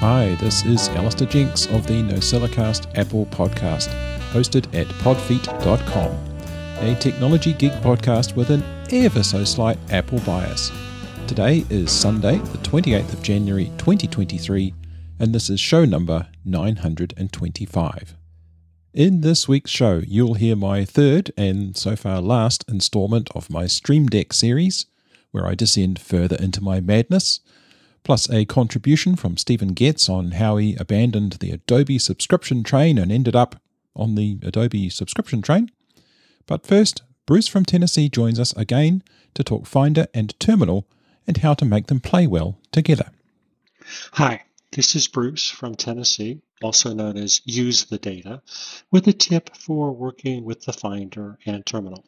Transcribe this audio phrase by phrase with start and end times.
[0.00, 3.88] Hi, this is Alastair Jenkin of the No NosillaCast Apple podcast,
[4.30, 10.70] hosted at podfeet.com, a technology geek podcast with an ever so slight Apple bias.
[11.26, 14.72] Today is Sunday, the 28th of January 2023,
[15.18, 18.14] and this is show number 925.
[18.94, 23.66] In this week's show, you'll hear my third and so far last installment of my
[23.66, 24.86] Stream Deck series,
[25.32, 27.40] where I descend further into my madness,
[28.04, 33.12] plus a contribution from Stephen Getz on how he abandoned the Adobe subscription train and
[33.12, 33.60] ended up
[33.94, 35.70] on the Adobe subscription train.
[36.46, 39.02] But first, Bruce from Tennessee joins us again
[39.34, 40.86] to talk Finder and Terminal
[41.26, 43.10] and how to make them play well together.
[44.12, 48.42] Hi, this is Bruce from Tennessee, also known as Use the Data,
[48.90, 52.04] with a tip for working with the Finder and Terminal.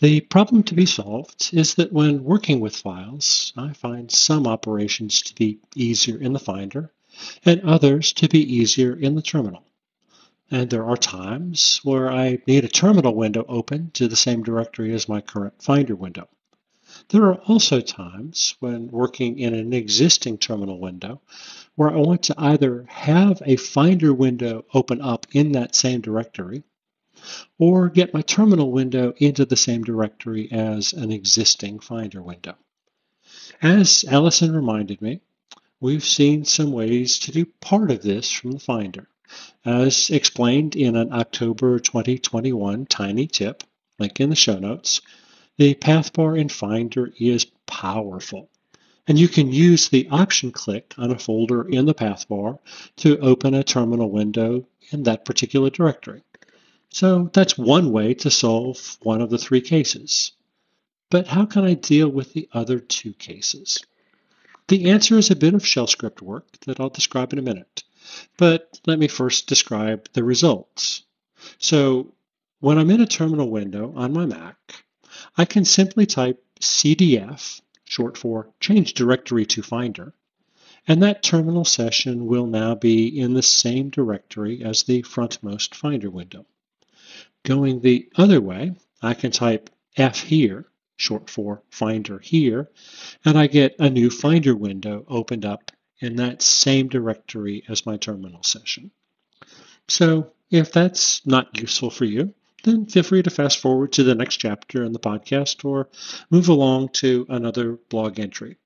[0.00, 5.20] The problem to be solved is that when working with files, I find some operations
[5.22, 6.92] to be easier in the Finder
[7.44, 9.64] and others to be easier in the Terminal.
[10.50, 14.92] And there are times where I need a terminal window open to the same directory
[14.94, 16.28] as my current Finder window.
[17.08, 21.20] There are also times when working in an existing terminal window
[21.74, 26.62] where I want to either have a Finder window open up in that same directory
[27.58, 32.54] or get my terminal window into the same directory as an existing Finder window.
[33.60, 35.20] As Allison reminded me,
[35.80, 39.08] we've seen some ways to do part of this from the Finder,
[39.64, 43.62] as explained in an October 2021 Tiny Tip,
[43.98, 45.00] link in the show notes,
[45.58, 48.48] the path bar in Finder is powerful.
[49.06, 52.58] And you can use the option click on a folder in the path bar
[52.96, 56.22] to open a terminal window in that particular directory.
[56.90, 60.32] So that's one way to solve one of the three cases.
[61.10, 63.84] But how can I deal with the other two cases?
[64.68, 67.84] The answer is a bit of shell script work that I'll describe in a minute.
[68.36, 71.02] But let me first describe the results.
[71.58, 72.14] So
[72.60, 74.56] when I'm in a terminal window on my Mac,
[75.36, 80.14] I can simply type cdf, short for change directory to finder,
[80.86, 86.10] and that terminal session will now be in the same directory as the frontmost finder
[86.10, 86.46] window.
[87.48, 90.66] Going the other way, I can type f here,
[90.98, 92.68] short for finder here,
[93.24, 97.96] and I get a new finder window opened up in that same directory as my
[97.96, 98.90] terminal session.
[99.88, 104.14] So if that's not useful for you, then feel free to fast forward to the
[104.14, 105.88] next chapter in the podcast or
[106.28, 108.58] move along to another blog entry.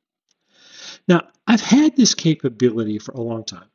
[1.06, 3.70] Now, I've had this capability for a long time,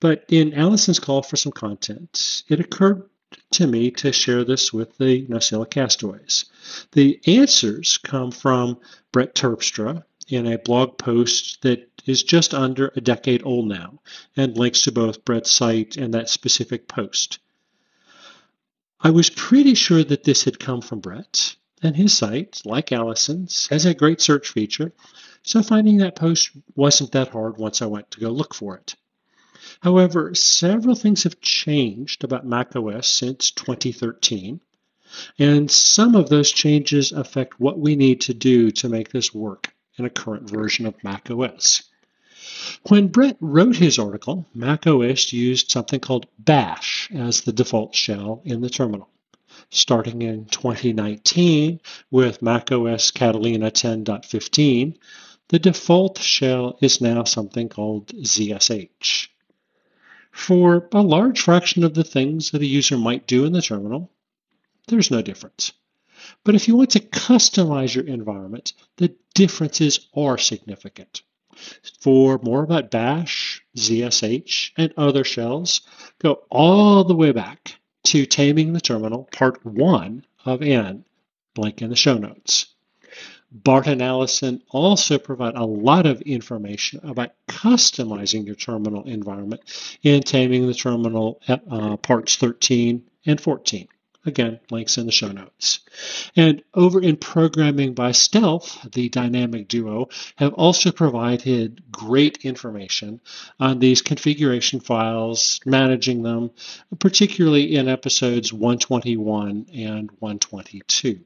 [0.00, 3.08] but in Allison's call for some content, it occurred
[3.52, 6.44] to me to share this with the Nosilla castaways.
[6.92, 8.78] The answers come from
[9.12, 14.00] Brett Terpstra in a blog post that is just under a decade old now
[14.36, 17.38] and links to both Brett's site and that specific post.
[19.00, 23.68] I was pretty sure that this had come from Brett, and his site, like Allison's,
[23.68, 24.92] has a great search feature,
[25.42, 28.96] so finding that post wasn't that hard once I went to go look for it.
[29.80, 34.60] However, several things have changed about macOS since 2013,
[35.38, 39.72] and some of those changes affect what we need to do to make this work
[39.96, 41.84] in a current version of macOS.
[42.88, 48.60] When Brett wrote his article, macOS used something called Bash as the default shell in
[48.60, 49.08] the terminal.
[49.70, 54.96] Starting in 2019 with macOS Catalina 10.15,
[55.48, 59.28] the default shell is now something called ZSH.
[60.32, 64.10] For a large fraction of the things that a user might do in the terminal,
[64.86, 65.72] there's no difference.
[66.44, 71.22] But if you want to customize your environment, the differences are significant.
[72.00, 75.80] For more about Bash, ZSH, and other shells,
[76.18, 81.04] go all the way back to Taming the Terminal, Part 1 of N,
[81.56, 82.66] link in the show notes.
[83.50, 89.62] Bart and Allison also provide a lot of information about customizing your terminal environment
[90.02, 93.88] in Taming the Terminal uh, Parts 13 and 14.
[94.26, 95.80] Again, links in the show notes.
[96.36, 103.20] And over in Programming by Stealth, the dynamic duo have also provided great information
[103.58, 106.50] on these configuration files, managing them,
[106.98, 111.20] particularly in episodes 121 and 122.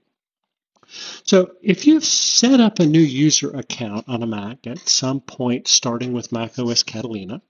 [1.25, 5.69] So if you've set up a new user account on a Mac at some point
[5.69, 7.43] starting with macOS Catalina,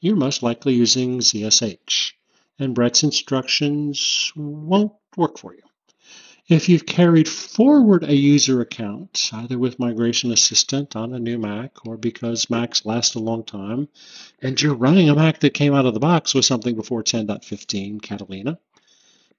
[0.00, 2.12] you're most likely using ZSH
[2.60, 5.62] and Brett's instructions won't work for you.
[6.46, 11.86] If you've carried forward a user account, either with Migration Assistant on a new Mac
[11.86, 13.88] or because Macs last a long time,
[14.42, 18.02] and you're running a Mac that came out of the box with something before 10.15
[18.02, 18.58] Catalina,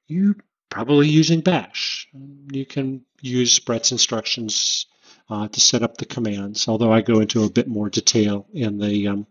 [0.07, 0.37] you're
[0.71, 2.07] probably using Bash.
[2.51, 4.87] You can use Brett's instructions
[5.29, 8.79] uh, to set up the commands, although I go into a bit more detail in
[8.79, 9.27] the um,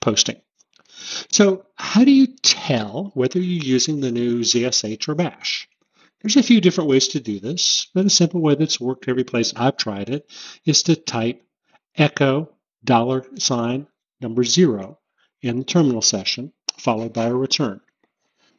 [0.00, 0.40] posting.
[1.30, 5.68] So how do you tell whether you're using the new ZSH or Bash?
[6.20, 9.24] There's a few different ways to do this, but a simple way that's worked every
[9.24, 10.30] place I've tried it
[10.66, 11.42] is to type
[11.96, 12.50] echo
[12.84, 13.86] dollar sign
[14.20, 14.98] number zero
[15.40, 17.80] in the terminal session, followed by a return.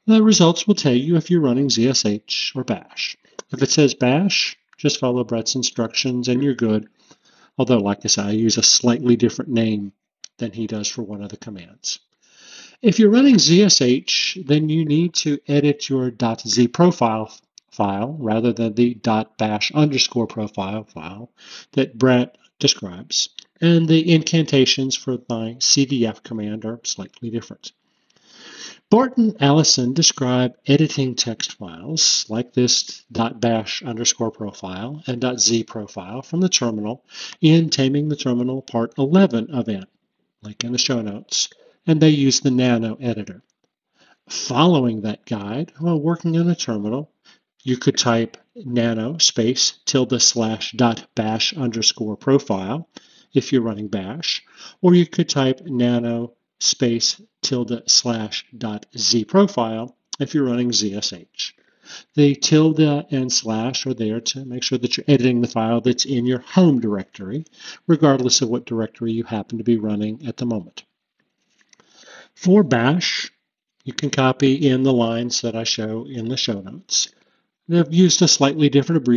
[0.08, 3.16] The results will tell you if you're running ZSH or Bash.
[3.52, 6.88] If it says Bash, just follow Brett's instructions and you're good.
[7.58, 9.94] Although, like I said, I use a slightly different name
[10.40, 12.00] than he does for one of the commands.
[12.82, 16.12] If you're running ZSH, then you need to edit your
[16.48, 17.32] .z profile
[17.70, 18.96] file rather than the
[19.38, 21.32] .bash underscore profile file
[21.74, 23.30] that Brett describes.
[23.62, 27.72] And the incantations for my CDF command are slightly different.
[28.90, 36.22] Bart and Allison describe editing text files like this .bash underscore profile and .z profile
[36.22, 37.04] from the terminal
[37.40, 39.86] in Taming the Terminal Part 11 of N,
[40.44, 41.50] link in the show notes,
[41.88, 43.42] and they use the Nano editor.
[44.30, 47.12] Following that guide, while working in a terminal,
[47.64, 52.90] you could type nano space tilde slash dot bash underscore profile
[53.34, 54.44] if you're running bash,
[54.82, 61.54] or you could type nano space tilde slash dot z profile if you're running ZSH.
[62.14, 66.06] The tilde and slash are there to make sure that you're editing the file that's
[66.06, 67.46] in your home directory,
[67.88, 70.84] regardless of what directory you happen to be running at the moment.
[72.36, 73.32] For bash,
[73.84, 77.10] you can copy in the lines that I show in the show notes.
[77.68, 79.08] They've used a slightly different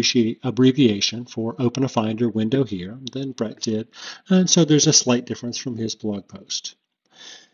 [0.43, 3.88] abbreviation for open a Finder window here than Brett did,
[4.29, 6.76] and so there's a slight difference from his blog post.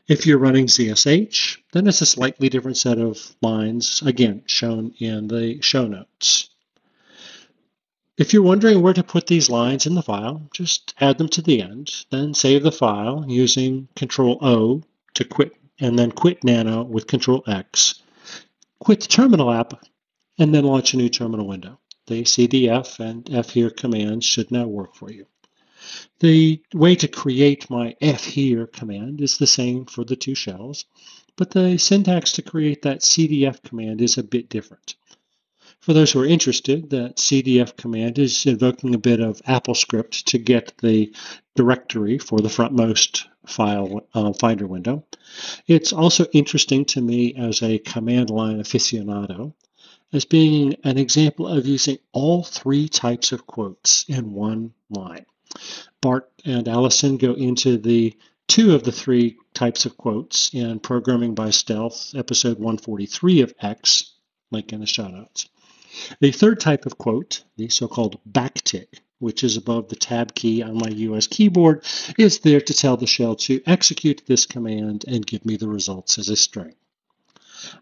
[0.08, 5.29] If you're running ZSH, then it's a slightly different set of lines, again, shown in
[5.29, 6.50] the show notes.
[8.19, 11.43] If you're wondering where to put these lines in the file, just add them to
[11.43, 14.82] the end, then save the file using Control O
[15.14, 18.03] to quit, and then quit Nano with Control X.
[18.79, 19.87] Quit the terminal app,
[20.38, 21.79] and then launch a new terminal window.
[22.08, 25.26] The CDF and F here commands should now work for you.
[26.19, 30.85] The way to create my F here command is the same for the two shells,
[31.37, 34.97] but the syntax to create that CDF command is a bit different.
[35.81, 40.38] For those who are interested, that CDF command is invoking a bit of AppleScript to
[40.38, 41.11] get the
[41.56, 45.05] directory for the frontmost file uh, finder window.
[45.67, 49.55] It's also interesting to me as a command line aficionado
[50.12, 55.25] as being an example of using all three types of quotes in one line.
[56.00, 58.17] Bart and Allison go into the
[58.49, 64.12] two of the three types of quotes in Programming by Stealth, episode 143 of X,
[64.50, 65.49] link in the show notes.
[66.20, 70.79] The third type of quote, the so-called backtick, which is above the tab key on
[70.79, 71.85] my US keyboard,
[72.19, 76.19] is there to tell the shell to execute this command and give me the results
[76.19, 76.75] as a string.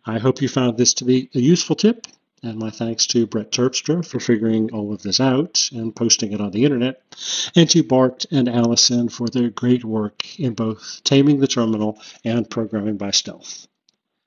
[0.05, 2.07] I hope you found this to be a useful tip
[2.43, 6.41] and my thanks to Brett Terpstra for figuring all of this out and posting it
[6.41, 7.03] on the internet,
[7.57, 12.49] and to Bart and Allison for their great work in both taming the terminal and
[12.49, 13.67] programming by stealth.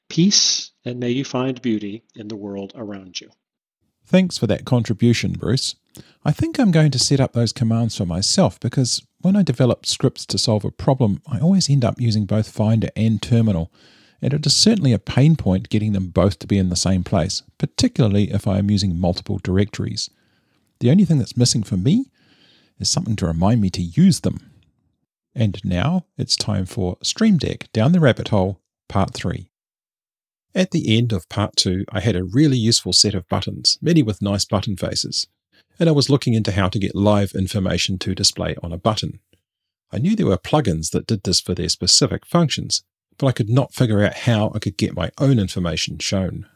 [0.09, 3.29] Peace, and may you find beauty in the world around you.
[4.05, 5.75] Thanks for that contribution, Bruce.
[6.25, 9.85] I think I'm going to set up those commands for myself because when I develop
[9.85, 13.71] scripts to solve a problem, I always end up using both Finder and Terminal
[14.21, 17.03] and it is certainly a pain point getting them both to be in the same
[17.03, 20.09] place, particularly if I am using multiple directories.
[20.79, 22.05] The only thing that's missing for me
[22.79, 24.51] is something to remind me to use them.
[25.33, 28.59] And now it's time for Stream Deck Down the Rabbit Hole,
[28.89, 29.49] Part 3.
[30.53, 34.03] At the end of Part 2, I had a really useful set of buttons, many
[34.03, 35.27] with nice button faces,
[35.79, 39.19] and I was looking into how to get live information to display on a button.
[39.91, 42.83] I knew there were plugins that did this for their specific functions,
[43.17, 46.47] but I could not figure out how I could get my own information shown.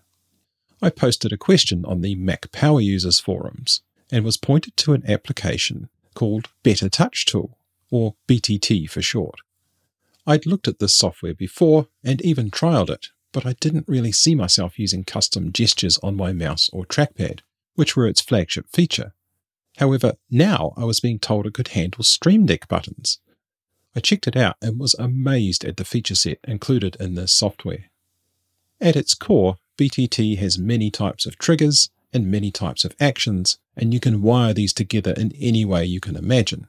[0.81, 3.81] I posted a question on the Mac Power Users forums
[4.12, 7.57] and was pointed to an application called Better Touch Tool,
[7.91, 9.39] or BTT for short.
[10.27, 14.33] I'd looked at this software before and even trialed it, but I didn't really see
[14.33, 17.41] myself using custom gestures on my mouse or trackpad,
[17.75, 19.13] which were its flagship feature.
[19.77, 23.19] However, now I was being told it could handle Stream Deck buttons,
[23.95, 27.85] I checked it out and was amazed at the feature set included in this software.
[28.81, 33.93] At its core, BTT has many types of triggers and many types of actions, and
[33.93, 36.67] you can wire these together in any way you can imagine.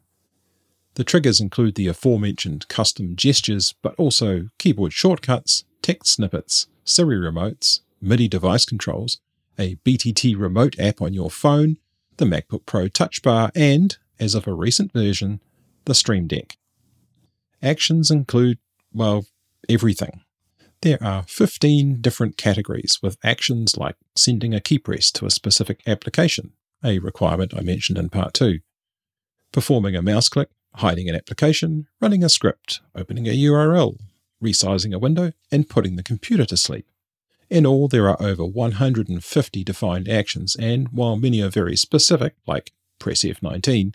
[0.94, 7.80] The triggers include the aforementioned custom gestures, but also keyboard shortcuts, text snippets, Siri remotes,
[8.00, 9.20] MIDI device controls,
[9.58, 11.78] a BTT remote app on your phone,
[12.16, 15.40] the MacBook Pro Touch Bar, and, as of a recent version,
[15.84, 16.55] the Stream Deck.
[17.62, 18.58] Actions include,
[18.92, 19.26] well,
[19.68, 20.22] everything.
[20.82, 25.80] There are 15 different categories with actions like sending a key press to a specific
[25.86, 26.52] application,
[26.84, 28.60] a requirement I mentioned in part 2,
[29.52, 33.98] performing a mouse click, hiding an application, running a script, opening a URL,
[34.42, 36.86] resizing a window, and putting the computer to sleep.
[37.48, 42.72] In all, there are over 150 defined actions, and while many are very specific, like
[42.98, 43.94] press F19,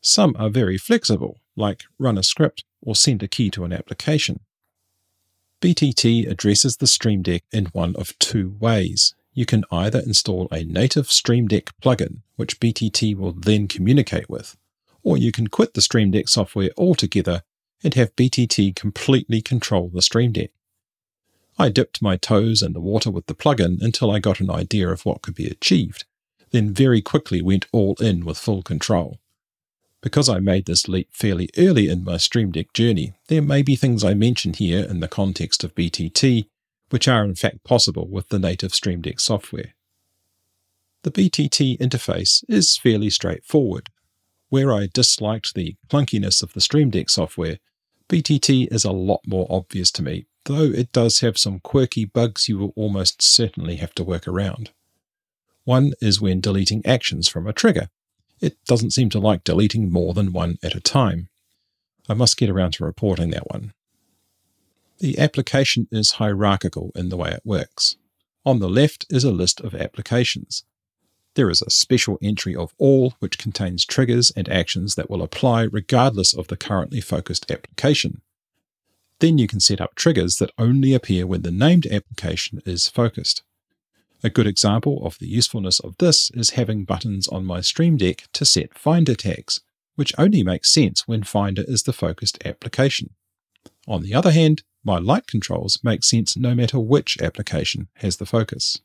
[0.00, 4.40] some are very flexible, like run a script or send a key to an application.
[5.60, 9.14] BTT addresses the Stream Deck in one of two ways.
[9.32, 14.56] You can either install a native Stream Deck plugin, which BTT will then communicate with,
[15.02, 17.42] or you can quit the Stream Deck software altogether
[17.82, 20.50] and have BTT completely control the Stream Deck.
[21.58, 24.88] I dipped my toes in the water with the plugin until I got an idea
[24.88, 26.04] of what could be achieved,
[26.50, 29.18] then very quickly went all in with full control.
[30.04, 33.74] Because I made this leap fairly early in my Stream Deck journey, there may be
[33.74, 36.44] things I mention here in the context of BTT,
[36.90, 39.72] which are in fact possible with the native Stream Deck software.
[41.04, 43.88] The BTT interface is fairly straightforward.
[44.50, 47.56] Where I disliked the clunkiness of the Stream Deck software,
[48.10, 52.46] BTT is a lot more obvious to me, though it does have some quirky bugs
[52.46, 54.70] you will almost certainly have to work around.
[55.64, 57.88] One is when deleting actions from a trigger.
[58.44, 61.30] It doesn't seem to like deleting more than one at a time.
[62.10, 63.72] I must get around to reporting that one.
[64.98, 67.96] The application is hierarchical in the way it works.
[68.44, 70.62] On the left is a list of applications.
[71.36, 75.62] There is a special entry of all which contains triggers and actions that will apply
[75.62, 78.20] regardless of the currently focused application.
[79.20, 83.42] Then you can set up triggers that only appear when the named application is focused.
[84.24, 88.24] A good example of the usefulness of this is having buttons on my Stream Deck
[88.32, 89.60] to set Finder tags,
[89.96, 93.10] which only makes sense when Finder is the focused application.
[93.86, 98.24] On the other hand, my light controls make sense no matter which application has the
[98.24, 98.80] focus.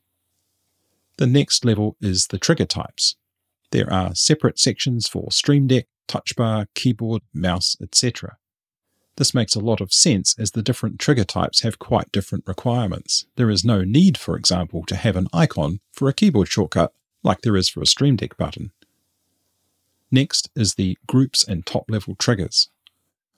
[1.16, 3.16] The next level is the trigger types.
[3.70, 8.36] There are separate sections for Stream Deck, Touch Bar, keyboard, mouse, etc.
[9.20, 13.26] This makes a lot of sense as the different trigger types have quite different requirements.
[13.36, 17.42] There is no need, for example, to have an icon for a keyboard shortcut like
[17.42, 18.70] there is for a Stream Deck button.
[20.10, 22.70] Next is the groups and top level triggers.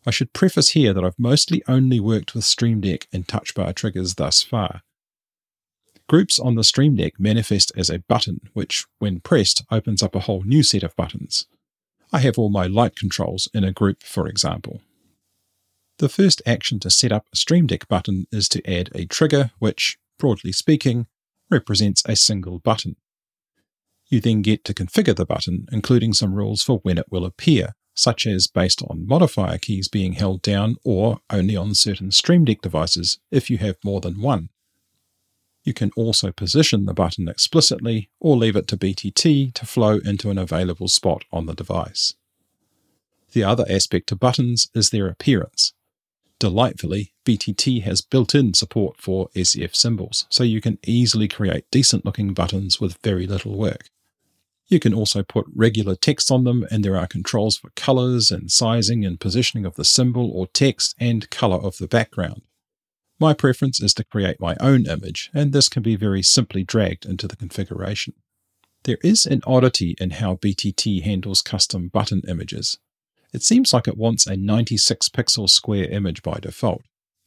[0.06, 3.72] I should preface here that I've mostly only worked with Stream Deck and touch bar
[3.72, 4.82] triggers thus far.
[6.08, 10.20] Groups on the Stream Deck manifest as a button, which, when pressed, opens up a
[10.20, 11.46] whole new set of buttons.
[12.12, 14.80] I have all my light controls in a group, for example.
[16.02, 19.52] The first action to set up a Stream Deck button is to add a trigger,
[19.60, 21.06] which, broadly speaking,
[21.48, 22.96] represents a single button.
[24.08, 27.76] You then get to configure the button, including some rules for when it will appear,
[27.94, 32.62] such as based on modifier keys being held down or only on certain Stream Deck
[32.62, 34.48] devices if you have more than one.
[35.62, 40.30] You can also position the button explicitly or leave it to BTT to flow into
[40.30, 42.14] an available spot on the device.
[43.34, 45.74] The other aspect to buttons is their appearance.
[46.42, 52.04] Delightfully, BTT has built in support for SF symbols, so you can easily create decent
[52.04, 53.90] looking buttons with very little work.
[54.66, 58.50] You can also put regular text on them, and there are controls for colors and
[58.50, 62.42] sizing and positioning of the symbol or text and color of the background.
[63.20, 67.06] My preference is to create my own image, and this can be very simply dragged
[67.06, 68.14] into the configuration.
[68.82, 72.78] There is an oddity in how BTT handles custom button images.
[73.32, 76.82] It seems like it wants a 96 pixel square image by default.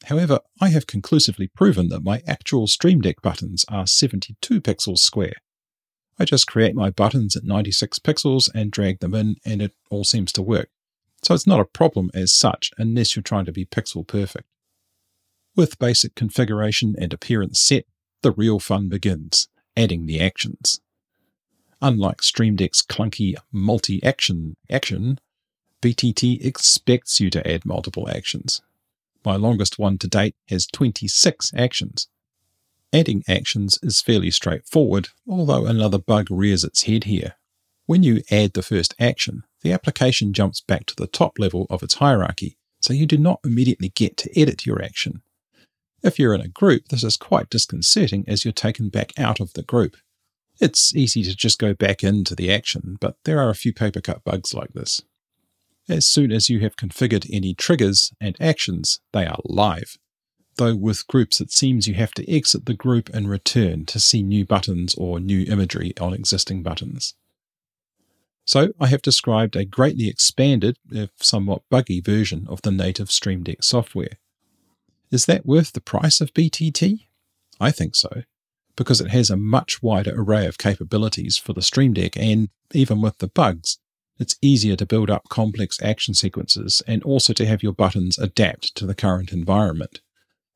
[0.06, 5.34] However, I have conclusively proven that my actual Stream Deck buttons are 72 pixels square.
[6.20, 10.04] I just create my buttons at 96 pixels and drag them in, and it all
[10.04, 10.70] seems to work.
[11.24, 14.48] So it's not a problem as such, unless you're trying to be pixel perfect.
[15.56, 17.86] With basic configuration and appearance set,
[18.22, 20.80] the real fun begins adding the actions.
[21.82, 25.20] Unlike Stream Deck's clunky multi action action,
[25.86, 28.64] BTT expects you to add multiple actions.
[29.24, 32.08] My longest one to date has 26 actions.
[32.92, 37.36] Adding actions is fairly straightforward, although another bug rears its head here.
[37.86, 41.84] When you add the first action, the application jumps back to the top level of
[41.84, 45.22] its hierarchy, so you do not immediately get to edit your action.
[46.02, 49.54] If you're in a group, this is quite disconcerting as you're taken back out of
[49.54, 49.98] the group.
[50.60, 54.02] It's easy to just go back into the action, but there are a few paper
[54.02, 55.04] cut bugs like this.
[55.88, 59.98] As soon as you have configured any triggers and actions, they are live.
[60.58, 64.24] Though with groups, it seems you have to exit the group and return to see
[64.24, 67.14] new buttons or new imagery on existing buttons.
[68.46, 73.44] So I have described a greatly expanded, if somewhat buggy version of the native Stream
[73.44, 74.18] Deck software.
[75.12, 77.08] Is that worth the price of BTT?
[77.60, 78.24] I think so,
[78.76, 83.02] because it has a much wider array of capabilities for the Stream Deck and, even
[83.02, 83.80] with the bugs,
[84.20, 88.76] it's easier to build up complex action sequences and also to have your buttons adapt
[88.76, 90.02] to the current environment.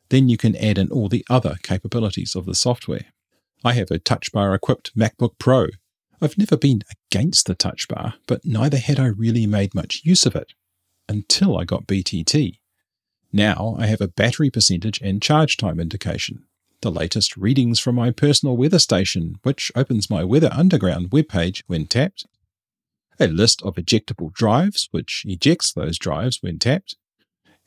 [0.10, 3.06] Then you can add in all the other capabilities of the software.
[3.64, 5.68] I have a touch bar equipped MacBook Pro
[6.22, 10.26] I've never been against the touch bar, but neither had I really made much use
[10.26, 10.54] of it
[11.08, 12.60] until I got BTT.
[13.32, 16.44] Now I have a battery percentage and charge time indication,
[16.82, 21.86] the latest readings from my personal weather station, which opens my Weather Underground webpage when
[21.86, 22.26] tapped,
[23.20, 26.96] a list of ejectable drives, which ejects those drives when tapped,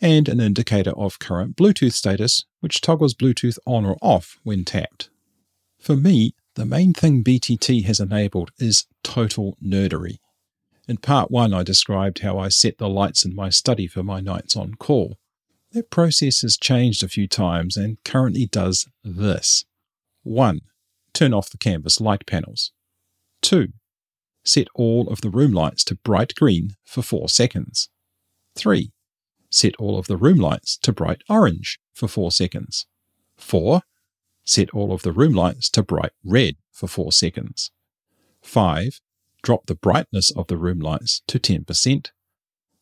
[0.00, 5.10] and an indicator of current Bluetooth status, which toggles Bluetooth on or off when tapped.
[5.78, 10.18] For me, the main thing BTT has enabled is total nerdery.
[10.88, 14.20] In part one, I described how I set the lights in my study for my
[14.20, 15.16] nights on call.
[15.70, 19.64] That process has changed a few times and currently does this
[20.24, 20.60] 1.
[21.14, 22.72] Turn off the canvas light panels.
[23.42, 23.68] 2.
[24.44, 27.88] Set all of the room lights to bright green for 4 seconds.
[28.56, 28.92] 3.
[29.50, 32.86] Set all of the room lights to bright orange for 4 seconds.
[33.36, 33.82] 4
[34.44, 37.70] Set all of the room lights to bright red for 4 seconds.
[38.42, 39.00] 5.
[39.42, 42.10] Drop the brightness of the room lights to 10%.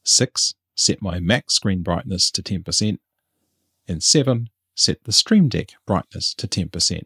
[0.05, 0.55] 6.
[0.75, 2.99] Set my Mac screen brightness to 10%.
[3.87, 4.49] And 7.
[4.75, 7.03] Set the Stream Deck brightness to 10%.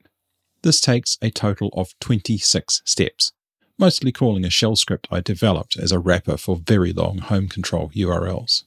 [0.63, 3.33] This takes a total of 26 steps,
[3.79, 7.91] mostly calling a shell script I developed as a wrapper for very long home control
[7.91, 8.65] URLs.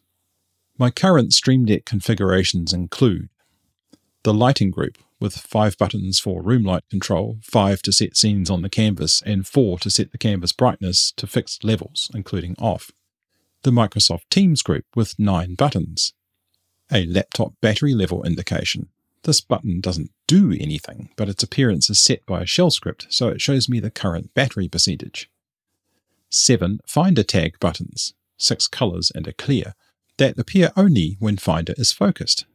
[0.77, 3.29] My current Stream Deck configurations include
[4.23, 8.61] the lighting group with five buttons for room light control, five to set scenes on
[8.61, 12.91] the canvas, and four to set the canvas brightness to fixed levels, including off.
[13.63, 16.13] The Microsoft Teams group with nine buttons.
[16.91, 18.89] A laptop battery level indication.
[19.23, 23.27] This button doesn't do anything, but its appearance is set by a shell script, so
[23.27, 25.29] it shows me the current battery percentage.
[26.29, 29.73] Seven Finder tag buttons, six colors and a clear,
[30.17, 32.45] that appear only when Finder is focused,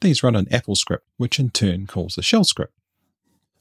[0.00, 2.72] these run an Apple script, which in turn calls a shell script.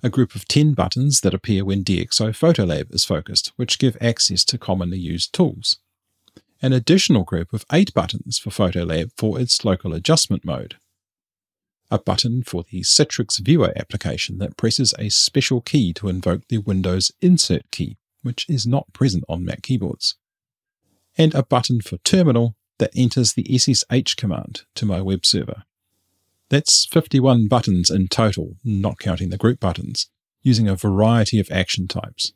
[0.03, 4.43] A group of 10 buttons that appear when DxO Photolab is focused, which give access
[4.45, 5.79] to commonly used tools.
[6.61, 10.75] An additional group of 8 buttons for Photolab for its local adjustment mode.
[11.89, 16.58] A button for the Citrix Viewer application that presses a special key to invoke the
[16.58, 20.15] Windows Insert key, which is not present on Mac keyboards.
[21.17, 25.63] And a button for Terminal that enters the SSH command to my web server.
[26.50, 30.10] That's 51 buttons in total, not counting the group buttons,
[30.41, 32.34] using a variety of action types.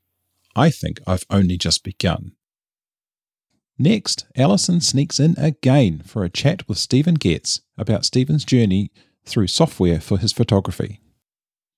[0.55, 2.33] I think I've only just begun.
[3.77, 8.91] Next, Allison sneaks in again for a chat with Stephen Getz about Stephen's journey
[9.31, 10.99] through software for his photography.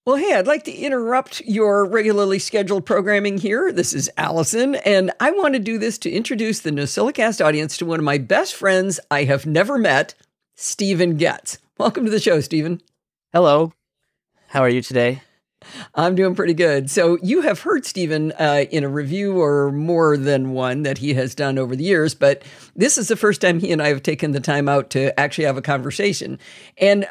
[0.06, 3.72] Well, hey, I'd like to interrupt your regularly scheduled programming here.
[3.72, 7.86] This is Allison, and I want to do this to introduce the NosillaCast audience to
[7.86, 10.14] one of my best friends I have never met,
[10.56, 11.58] Stephen Getz.
[11.78, 12.82] Welcome to the show, Stephen.
[13.32, 13.72] Hello.
[14.50, 15.22] How are you today?
[15.96, 16.90] I'm doing pretty good.
[16.90, 21.14] So, you have heard Stephen uh, in a review or more than one that he
[21.14, 22.44] has done over the years, but
[22.76, 25.46] this is the first time he and I have taken the time out to actually
[25.46, 26.40] have a conversation.
[26.78, 27.08] And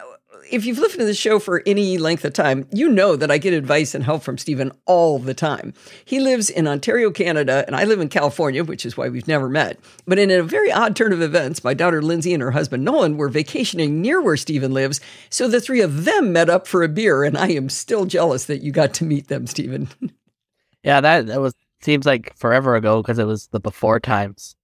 [0.53, 3.39] if you've listened to the show for any length of time, you know that I
[3.39, 5.73] get advice and help from Stephen all the time.
[6.05, 9.49] He lives in Ontario, Canada, and I live in California, which is why we've never
[9.49, 9.81] met.
[10.07, 13.17] But in a very odd turn of events, my daughter Lindsay and her husband Nolan
[13.17, 16.89] were vacationing near where Stephen lives, so the three of them met up for a
[16.89, 19.89] beer, and I am still jealous that you got to meet them, Stephen.
[20.83, 24.55] yeah, that that was seems like forever ago because it was the before times.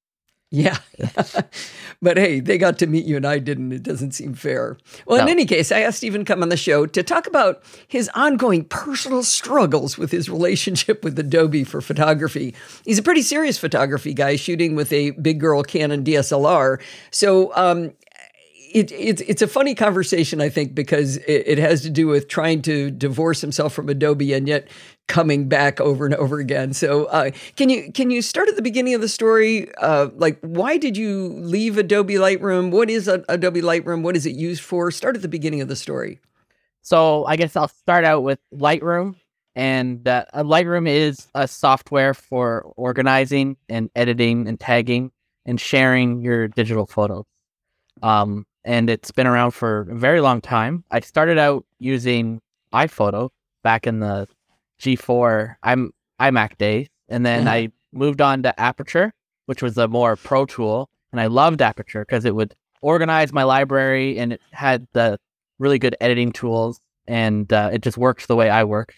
[0.51, 0.79] Yeah.
[2.03, 3.71] but hey, they got to meet you and I didn't.
[3.73, 4.79] It doesn't seem fair.
[5.07, 5.25] Well, no.
[5.25, 8.65] in any case, I asked Stephen come on the show to talk about his ongoing
[8.65, 12.55] personal struggles with his relationship with Adobe for photography.
[12.85, 16.81] He's a pretty serious photography guy shooting with a big girl Canon DSLR.
[17.11, 17.93] So, um,
[18.71, 22.29] it, it, it's a funny conversation, I think, because it, it, has to do with
[22.29, 24.69] trying to divorce himself from Adobe and yet
[25.09, 26.73] coming back over and over again.
[26.73, 29.75] So, uh, can you can you start at the beginning of the story?
[29.77, 32.71] Uh, like, why did you leave Adobe Lightroom?
[32.71, 34.03] What is a, Adobe Lightroom?
[34.03, 34.91] What is it used for?
[34.91, 36.21] Start at the beginning of the story.
[36.83, 39.17] So, I guess I'll start out with Lightroom,
[39.57, 45.11] And uh, Lightroom is a software for organizing and editing and tagging
[45.45, 47.25] and sharing your digital photos.
[48.03, 50.85] Um, and it's been around for a very long time.
[50.91, 52.41] I started out using
[52.73, 53.31] iPhoto
[53.65, 54.29] back in the
[54.81, 57.49] G4 I'm iMac days, and then Mhm.
[57.49, 59.13] I moved on to Aperture,
[59.47, 63.43] which was a more pro tool, and I loved Aperture because it would organize my
[63.43, 65.19] library and it had the
[65.59, 68.95] really good editing tools, and uh, it just worked the way I work.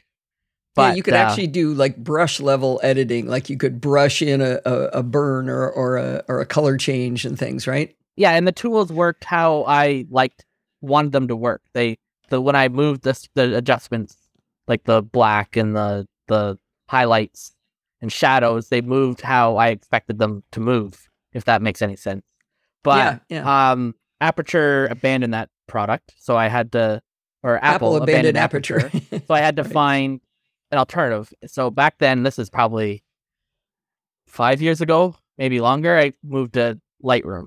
[0.77, 4.40] yeah, you could uh, actually do like brush level editing, like you could brush in
[4.40, 7.95] a, a, a burn or, or a or a color change and things, right?
[8.16, 10.45] yeah, and the tools worked how I liked
[10.83, 11.62] wanted them to work.
[11.73, 14.16] They the when I moved the adjustments
[14.70, 16.56] like the black and the the
[16.88, 17.54] highlights
[18.00, 22.22] and shadows, they moved how I expected them to move, if that makes any sense.
[22.83, 23.70] But yeah, yeah.
[23.72, 27.02] um Aperture abandoned that product, so I had to
[27.42, 28.87] or Apple, abandoned, abandoned, aperture.
[28.87, 29.22] Aperture.
[29.28, 29.72] so I had to Right.
[29.72, 30.20] find
[30.70, 31.33] an alternative.
[31.46, 33.02] So back then, this is probably
[34.26, 35.98] five years ago, maybe longer.
[35.98, 37.46] I moved to Lightroom,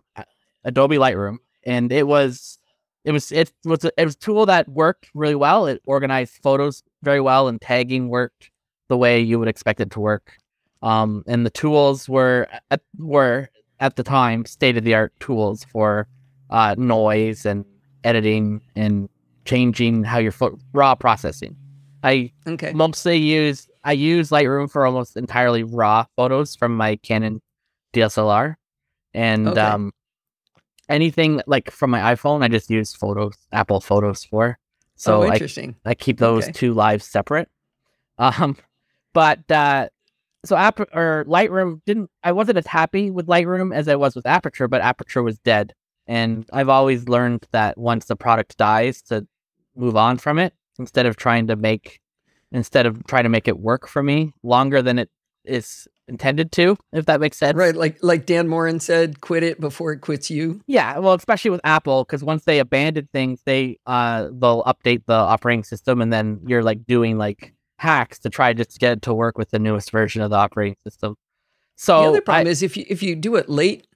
[0.64, 2.58] Adobe Lightroom, and it was
[3.06, 5.68] it was it was a, it was a tool that worked really well.
[5.68, 8.50] It organized photos very well, and tagging worked
[8.88, 10.38] the way you would expect it to work.
[10.82, 15.64] Um, and the tools were at, were at the time state of the art tools
[15.66, 16.08] for
[16.50, 17.66] uh, noise and
[18.04, 19.10] editing and
[19.46, 21.56] changing how your pho- raw processing.
[22.04, 22.74] I okay.
[22.74, 27.42] mostly use I use Lightroom for almost entirely raw photos from my Canon
[27.94, 28.56] DSLR,
[29.14, 29.60] and Okay.
[29.60, 29.92] um,
[30.90, 34.58] anything like from my iPhone, I just use Photos, Apple Photos for.
[34.96, 35.38] So oh, I.
[35.86, 36.52] I keep those Okay.
[36.52, 37.50] two lives separate.
[38.18, 38.58] Um,
[39.14, 39.90] but uh,
[40.46, 42.10] so app or Lightroom didn't.
[42.24, 45.74] I wasn't as happy with Lightroom as I was with Aperture, but Aperture was dead,
[46.08, 49.26] and I've always learned that once the product dies, to
[49.76, 52.00] move on from it instead of trying to make
[52.52, 55.10] instead of trying to make it work for me longer than it
[55.44, 56.78] is intended to.
[56.94, 60.30] If that makes sense, Right, like like Dan Moren said, quit it before it quits
[60.30, 60.62] you.
[60.68, 65.14] yeah, well, especially with Apple, because once they abandon things, they uh they'll update the
[65.14, 69.02] operating system, and then you're like doing like hacks to try just to get it
[69.02, 71.16] to work with the newest version of the operating system.
[71.76, 73.88] So the other problem I- is if you if you do it late,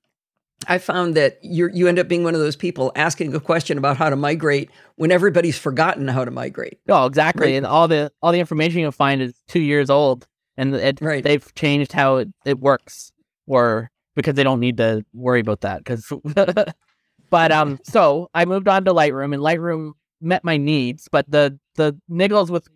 [0.67, 3.77] I found that you you end up being one of those people asking a question
[3.77, 6.79] about how to migrate when everybody's forgotten how to migrate.
[6.87, 7.55] no, exactly, Right.
[7.55, 10.27] and all the all the information you'll find is two years old,
[10.57, 11.23] and it, Right.
[11.23, 13.11] they've changed how it, it works,
[13.45, 15.79] or because they don't need to worry about that.
[15.83, 16.11] Because,
[17.29, 19.91] but um, so I moved on to Lightroom, and Lightroom
[20.21, 22.67] met my needs, but the the niggles with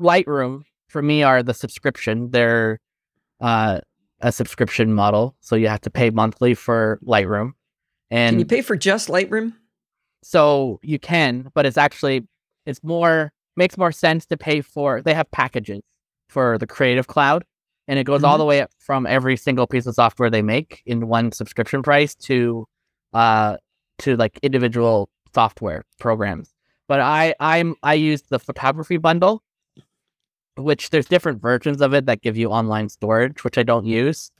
[0.00, 2.30] Lightroom for me are the subscription.
[2.30, 2.80] They're
[3.40, 3.80] uh,
[4.20, 7.52] a subscription model, so you have to pay monthly for Lightroom,
[8.10, 9.54] and Can you pay for just Lightroom?
[10.22, 12.26] so you can, but it's actually
[12.66, 15.00] it's more makes more sense to pay for.
[15.02, 15.82] They have packages
[16.28, 17.44] for the Creative Cloud,
[17.88, 20.82] and it goes all the way up from every single piece of software they make
[20.86, 22.66] in one subscription price to
[23.12, 23.56] uh
[23.98, 26.52] to like individual software programs.
[26.88, 29.42] But I I'm I use the photography bundle,
[30.56, 34.30] which there's different versions of it that give you online storage, which I don't use.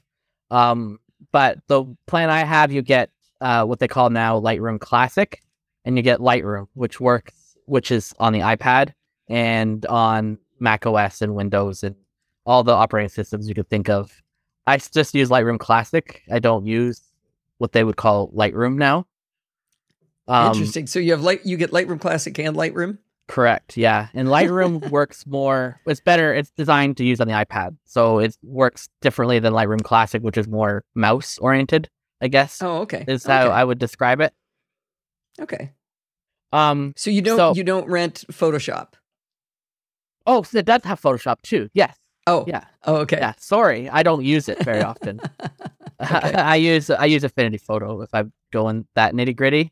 [0.51, 0.99] Um,
[1.31, 3.09] but the plan I have, you get
[3.41, 5.41] uh, what they call now Lightroom Classic,
[5.83, 8.91] and you get Lightroom, which works, which is on the iPad
[9.27, 11.95] and on Mac OS and Windows and
[12.45, 14.11] all the operating systems you could think of.
[14.67, 16.23] I just use Lightroom Classic.
[16.31, 17.01] I don't use
[17.59, 19.05] what they would call Lightroom now.
[20.27, 20.87] Um, Interesting.
[20.87, 22.97] So you have light you get Lightroom Classic and Lightroom?
[23.27, 23.77] Correct.
[23.77, 24.07] Yeah.
[24.15, 26.33] And Lightroom works more, it's better.
[26.33, 27.77] It's designed to use on the iPad.
[27.85, 31.89] So it works differently than Lightroom Classic, which is more mouse oriented,
[32.21, 33.05] I guess, Oh, okay.
[33.07, 33.49] is how.
[33.49, 34.33] I would describe it.
[35.39, 35.73] okay.
[36.51, 38.93] Um, So you don't So- you don't rent Photoshop.
[40.25, 41.69] Oh, so it does have Photoshop too.
[41.73, 41.97] Yes.
[42.27, 42.65] Oh, Yeah.
[42.85, 43.17] Oh, okay.
[43.17, 43.33] Yeah.
[43.37, 43.87] Sorry.
[43.89, 45.19] I don't use it very often.
[45.99, 49.71] I use, I use Affinity Photo if I'm going that nitty gritty.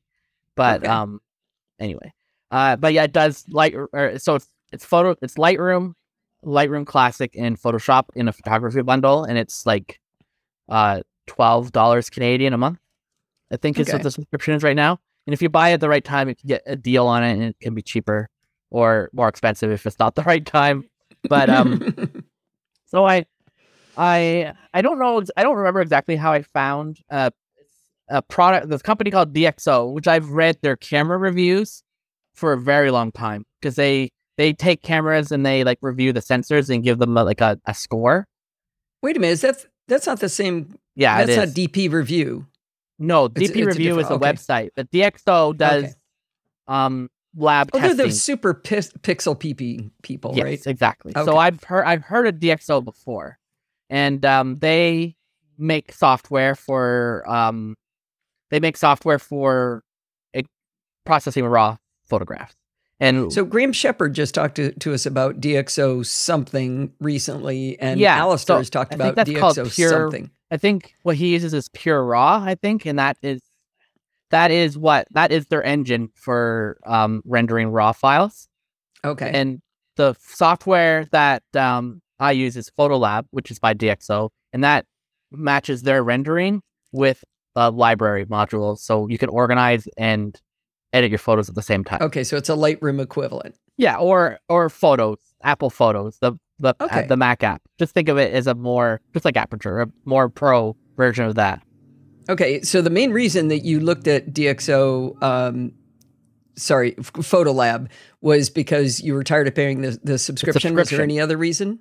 [0.55, 0.87] But, Okay.
[0.87, 1.19] um,
[1.79, 2.13] anyway,
[2.51, 5.93] uh, but yeah, it does light, or, so it's, it's photo, it's Lightroom,
[6.45, 9.99] Lightroom Classic, and Photoshop in a photography bundle, and it's like
[10.69, 12.79] uh twelve dollars Canadian a month.
[13.51, 14.99] I think is what the subscription is right now.
[15.27, 17.23] And if you buy it at the right time, you can get a deal on
[17.23, 18.29] it, and it can be cheaper
[18.73, 20.83] or more expensive if it's not the right time.
[21.29, 22.25] But um,
[22.85, 23.25] so I,
[23.95, 25.23] I, I don't know.
[25.37, 27.29] I don't remember exactly how I found uh,
[28.09, 28.67] a product.
[28.69, 31.83] This company called DxO, which I've read their camera reviews
[32.33, 36.19] for a very long time because they they take cameras and they like review the
[36.19, 38.27] sensors and give them a, like a, a score.
[39.03, 41.47] Wait a minute, is that that's not the same Yeah, that's it not.
[41.49, 42.47] DP review.
[42.97, 44.31] no, It's- DP it's a review is a okay.
[44.31, 45.93] website, but DxO does Okay.
[46.67, 47.97] um lab oh, testing.
[47.97, 50.67] they're the super pix- pixel PP people, yes, right?
[50.67, 51.13] exactly.
[51.15, 51.25] Okay.
[51.25, 53.39] So I've heard I've heard of DxO before,
[53.89, 55.15] and um, they
[55.57, 57.75] make software for um,
[58.49, 59.83] they make software for
[61.05, 62.55] processing raw photographs.
[62.99, 68.17] And So Graham Shepard just talked to, to us about DxO something recently, and Yeah,
[68.17, 70.29] Alastair so has talked about DxO pure- something.
[70.51, 72.41] I think what he uses is pure raw.
[72.45, 73.41] I think, and that is
[74.33, 78.47] that is what that is their engine for um, rendering raw files.
[79.05, 79.29] Okay.
[79.31, 79.61] And
[79.95, 84.85] the software that um, I use is Photolab, which is by DxO, and that
[85.31, 90.39] matches their rendering with the library modules, so you can organize and
[90.93, 92.01] edit your photos at the same time.
[92.01, 93.55] okay, so it's a Lightroom equivalent.
[93.77, 97.61] Yeah, or or Photos, Apple Photos, the the uh, the Mac app.
[97.77, 101.35] Just think of it as a more just like Aperture, a more pro version of
[101.35, 101.61] that.
[102.29, 105.73] Okay, so the main reason that you looked at DxO, um,
[106.55, 107.89] sorry, F- Photolab,
[108.21, 110.75] was because you were tired of paying the, the subscription.
[110.75, 111.79] Was there any other reason?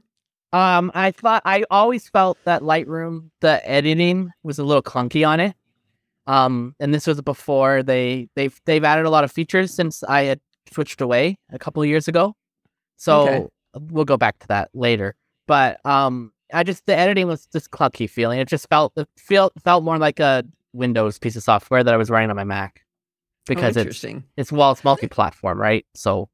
[0.52, 5.40] Um, I thought I always felt that Lightroom, the editing was a little clunky on
[5.40, 5.54] it.
[6.26, 10.24] Um, and this was before they they've they've added a lot of features since I
[10.24, 10.40] had
[10.72, 12.34] switched away a couple of years ago.
[12.96, 13.46] So Okay.
[13.90, 15.14] we'll go back to that later.
[15.48, 18.38] But um, I just the editing was just clunky feeling.
[18.38, 21.96] It just felt it felt felt more like a Windows piece of software that I
[21.96, 22.82] was running on my Mac
[23.46, 24.24] because oh, it's interesting.
[24.36, 25.84] it's well it's multi-platform, right?
[25.94, 26.28] So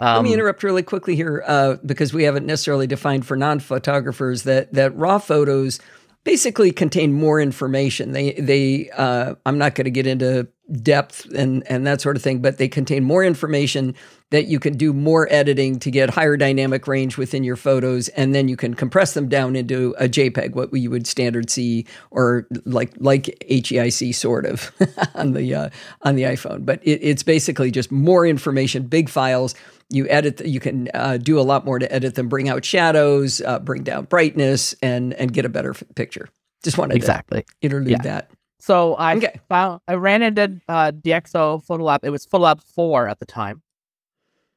[0.00, 4.42] um, Let me interrupt really quickly here uh, because we haven't necessarily defined for non-photographers
[4.42, 5.78] that that raw photos
[6.24, 8.12] basically contain more information.
[8.12, 10.48] They they uh, I'm not going to get into
[10.82, 13.94] depth and and that sort of thing, but they contain more information
[14.30, 18.34] that you can do more editing to get higher dynamic range within your photos, and
[18.34, 22.46] then you can compress them down into a JPEG, what we would standard see or
[22.64, 24.72] like like HEIC sort of
[25.14, 25.70] on the uh,
[26.02, 26.64] on the iPhone.
[26.64, 29.54] But it, it's basically just more information, big files.
[29.90, 33.42] You edit, you can uh, do a lot more to edit them, bring out shadows,
[33.42, 36.28] uh, bring down brightness, and and get a better f- picture.
[36.64, 37.42] Just wanted exactly.
[37.42, 38.02] to interlude Yeah.
[38.02, 38.30] that.
[38.64, 39.40] So I Okay.
[39.46, 41.98] found I ran into uh, DxO Photolab.
[42.02, 43.60] It was Photolab four at the time,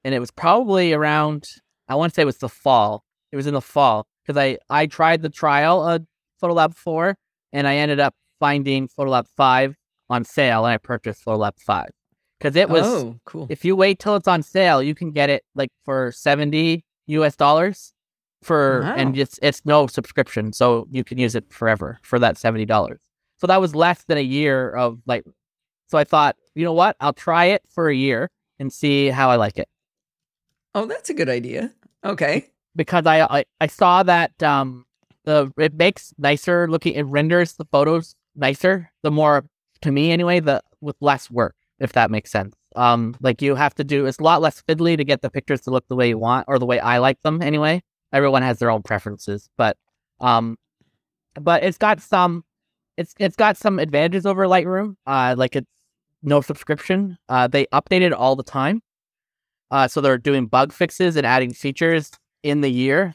[0.05, 1.43] and it was probably around.
[1.89, 3.03] I want to say it was the fall.
[3.33, 6.05] It was in the fall because I I tried the trial of
[6.41, 7.17] Photolab four,
[7.51, 9.75] and I ended up finding Photolab five
[10.09, 11.89] on sale, and I purchased Photolab five
[12.39, 12.85] because it was.
[12.85, 13.47] oh, cool.
[13.49, 17.35] If you wait till it's on sale, you can get it like for seventy U.S.
[17.35, 17.91] dollars
[18.41, 22.65] for, and it's it's no subscription, so you can use it forever for that seventy
[22.65, 23.01] dollars.
[23.37, 25.23] So that was less than a year of like.
[25.87, 26.95] So I thought, you know what?
[26.99, 29.69] I'll try it for a year and see how I like it
[30.75, 31.71] Oh, that's a good idea.
[32.03, 32.47] Okay.
[32.75, 34.85] because I I, I saw that um
[35.25, 36.93] the it makes nicer looking.
[36.93, 38.91] It renders the photos nicer.
[39.03, 39.45] The more
[39.81, 42.53] to me anyway, the with less work, if that makes sense.
[42.75, 45.61] Um, like you have to do it's a lot less fiddly to get the pictures
[45.61, 47.81] to look the way you want or the way I like them anyway.
[48.13, 49.77] Everyone has their own preferences, but
[50.19, 50.57] um,
[51.39, 52.43] but it's got some
[52.97, 54.95] it's it's got some advantages over Lightroom.
[55.05, 55.69] Uh, like it's
[56.23, 57.17] no subscription.
[57.29, 58.81] Uh, they update it all the time.
[59.69, 62.11] Uh, so they're doing bug fixes and adding features
[62.43, 63.13] in the year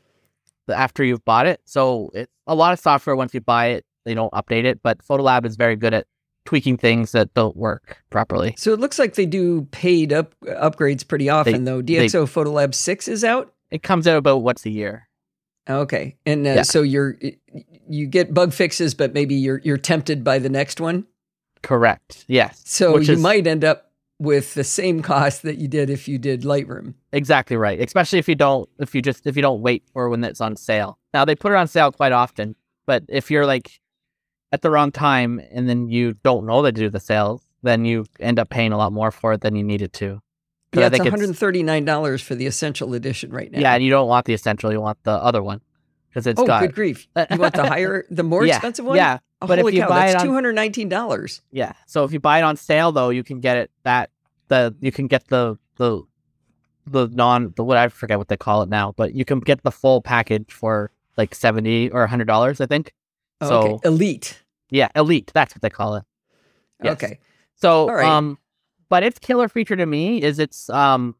[0.69, 1.61] after you've bought it.
[1.65, 4.81] So it's a lot of software once you buy it, they don't update it.
[4.83, 6.07] But Photolab is very good at
[6.45, 8.55] tweaking things that don't work properly.
[8.59, 11.81] So it looks like they do paid up upgrades pretty often, though.
[11.83, 13.53] they- DxO Photolab six is out.
[13.71, 15.09] It comes out about once a year.
[15.69, 16.63] Okay, and uh, Yeah.
[16.63, 17.19] so you're
[17.89, 21.07] you get bug fixes, but maybe you're you're tempted by the next one.
[21.63, 22.25] Correct.
[22.29, 22.61] Yes.
[22.65, 26.07] So Which you is- might end up with the same cost that you did if
[26.09, 26.95] you did Lightroom.
[27.13, 27.81] Exactly right.
[27.81, 30.57] Especially if you don't if you just if you don't wait for when it's on
[30.57, 30.99] sale.
[31.15, 33.81] Now they put it on sale quite often, but if you're like
[34.51, 38.05] at the wrong time and then you don't know they do the sales, then you
[38.21, 40.21] end up paying a lot more for it than you needed to.
[40.75, 43.61] Yeah, it's one hundred and thirty nine dollars for the essential edition right now.
[43.61, 45.61] Yeah, and you don't want the essential, you want the other one
[46.09, 47.09] because it's oh, got good grief!
[47.31, 48.97] You want the higher, the more yeah, expensive one?
[48.97, 51.43] Yeah, Oh, but if you cow, buy that's two hundred nineteen dollars.
[51.51, 51.73] yeah.
[51.87, 54.11] So if you buy it on sale though, you can get it that
[54.49, 56.03] the you can get the the
[56.87, 59.63] the non the what I forget what they call it now, but you can get
[59.65, 62.95] the full package for like seventy or hundred dollars, I think.
[63.43, 64.43] So okay, elite.
[64.71, 65.33] yeah, elite.
[65.35, 66.05] That's what they call it.
[66.83, 66.93] Yes.
[66.95, 67.19] Okay,
[67.57, 68.07] So right.
[68.07, 68.39] um,
[68.93, 71.17] but its killer feature to me is it's um,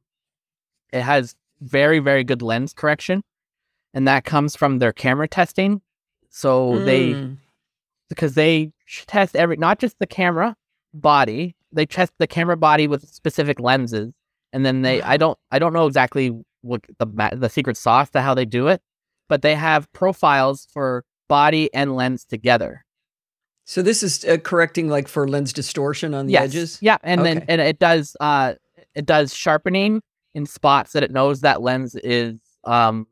[0.93, 3.25] it has very very good lens correction,
[3.95, 5.81] and that comes from their camera testing.
[6.29, 7.39] So they Mm.
[8.11, 8.73] because they
[9.07, 10.55] test every not just the camera
[10.93, 14.13] body they test the camera body with specific lenses
[14.53, 16.27] and then they i don't i don't know exactly
[16.61, 18.83] what the the secret sauce to how they do it
[19.31, 22.85] but they have profiles for body and lens together
[23.73, 26.79] So this is uh, correcting like for lens distortion on the yes edges.
[26.83, 28.53] yeah and then and it does uh
[28.95, 30.03] it does sharpening
[30.35, 33.07] in spots that it knows that lens is um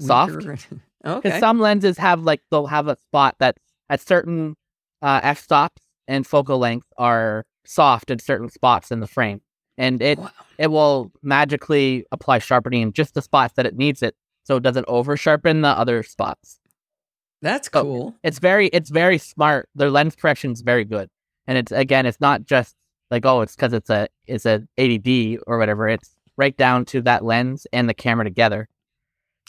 [0.00, 0.34] soft.
[0.36, 0.58] Weaker.
[1.04, 4.56] Because some lenses have like they'll have a spot that at certain
[5.00, 9.42] uh, f stops and focal length are soft in certain spots in the frame,
[9.78, 10.30] and it Wow.
[10.58, 14.62] it will magically apply sharpening in just the spots that it needs it, so it
[14.64, 16.58] doesn't over sharpen the other spots.
[17.44, 17.82] That's Oh.
[17.82, 18.14] cool.
[18.24, 19.68] It's very it's very smart.
[19.74, 21.08] Their lens correction is very good,
[21.46, 22.74] and it's again it's not just
[23.10, 25.86] like oh it's because it's a it's a 80D or whatever.
[25.88, 28.66] It's right down to that lens and the camera together.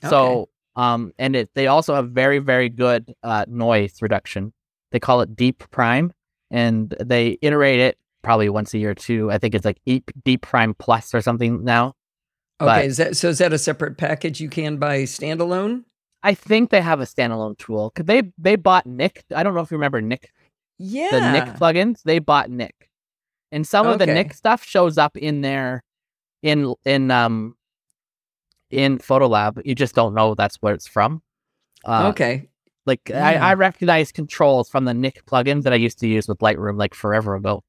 [0.03, 4.51] So um and it they also have very very good uh noise reduction.
[4.91, 6.11] They call it DeepPRIME
[6.51, 9.31] and they iterate it probably once a year too.
[9.31, 11.93] I think it's like deep DeepPRIME plus or something now.
[12.61, 12.65] Okay.
[12.81, 13.29] but- Is that so?
[13.29, 15.83] Is that a separate package you can buy standalone?
[16.25, 19.23] I think they have a standalone tool cuz they they bought Nik.
[19.33, 20.31] I don't know if you remember Nik
[20.77, 21.11] Yeah.
[21.11, 22.89] the Nik plugins, they bought Nik.
[23.51, 25.83] And some of the Nik stuff shows up in there
[26.41, 27.55] in in um
[28.71, 29.61] in Photolab.
[29.65, 31.21] You just don't know that's where it's from.
[31.85, 32.49] Uh, okay.
[32.85, 36.39] Like I, I recognize controls from the Nik plugins that I used to use with
[36.39, 37.63] Lightroom like forever ago.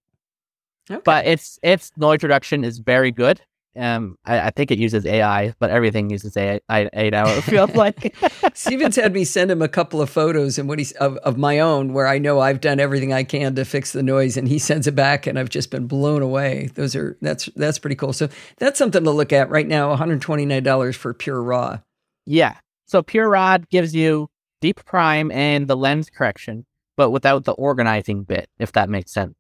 [0.90, 1.01] Okay.
[1.05, 3.40] But its its noise reduction is very good.
[3.77, 7.29] Um, I, I think it uses AI, but everything uses AI, AI now.
[7.29, 8.15] It feels like.
[8.55, 11.59] Stephen's had me send him a couple of photos and what he's of, of my
[11.59, 14.59] own where I know I've done everything I can to fix the noise and he
[14.59, 16.71] sends it back and I've just been blown away.
[16.75, 18.12] Those are that's that's pretty cool.
[18.12, 21.79] So that's something to look at right now, $129 for Pure RAW.
[22.25, 22.57] Yeah.
[22.87, 24.29] So Pure RAW gives you
[24.62, 29.35] DeepPRIME and the lens correction, but without the organizing bit, if that makes sense.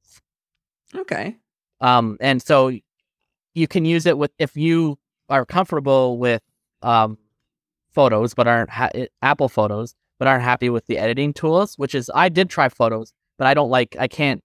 [0.94, 1.36] Okay.
[1.80, 2.72] Um, and so
[3.56, 6.42] you can use it with if you are comfortable with
[6.82, 7.18] um,
[7.90, 11.74] photos, but aren't ha- eh, Apple photos, but aren't happy with the editing tools.
[11.76, 13.96] Which is, I did try photos, but I don't like.
[13.98, 14.42] I can't.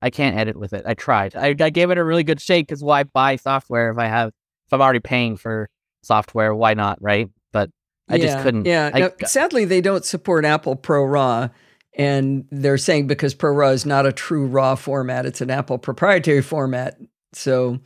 [0.00, 0.84] I can't edit with it.
[0.86, 1.34] I tried.
[1.34, 4.28] I, I gave it a really good shake because why buy software if I have
[4.66, 5.70] if I'm already paying for
[6.02, 6.54] software?
[6.54, 7.30] Why not, right?
[7.52, 7.70] But
[8.08, 8.66] I just couldn't.
[8.66, 8.90] Yeah.
[8.92, 11.48] I, Now, sadly, they don't support Apple Pro Raw.
[11.96, 15.78] And they're saying because Pro Raw is not a true RAW format, it's an Apple
[15.78, 16.98] proprietary format.
[17.32, 17.78] So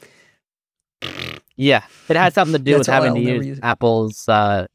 [1.56, 3.60] Yeah, it had something to do with having to use use.
[3.62, 4.66] Apple's uh,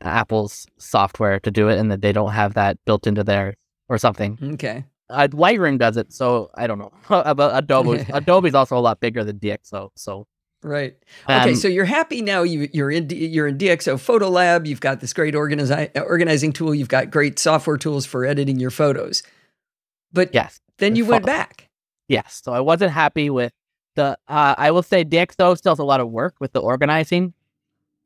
[0.00, 3.54] Apple's software to do it, and that they don't have that built into there
[3.88, 4.38] or something.
[4.54, 4.84] okay.
[5.08, 8.04] Uh, Lightroom does it, so I don't know about Adobe.
[8.12, 10.26] Adobe's also a lot bigger than DxO, so
[10.62, 10.94] Right.
[11.24, 12.42] Okay, um, so you're happy now.
[12.42, 14.66] You, you're in you're in DxO Photo Lab.
[14.66, 16.74] You've got this great organizi- organizing tool.
[16.74, 19.22] You've got great software tools for editing your photos.
[20.12, 21.70] But yes, then you went back.
[22.08, 22.42] yes.
[22.44, 23.52] So I wasn't happy with
[24.00, 24.18] the.
[24.28, 27.34] Uh, I will say DxO still has a lot of work with the organizing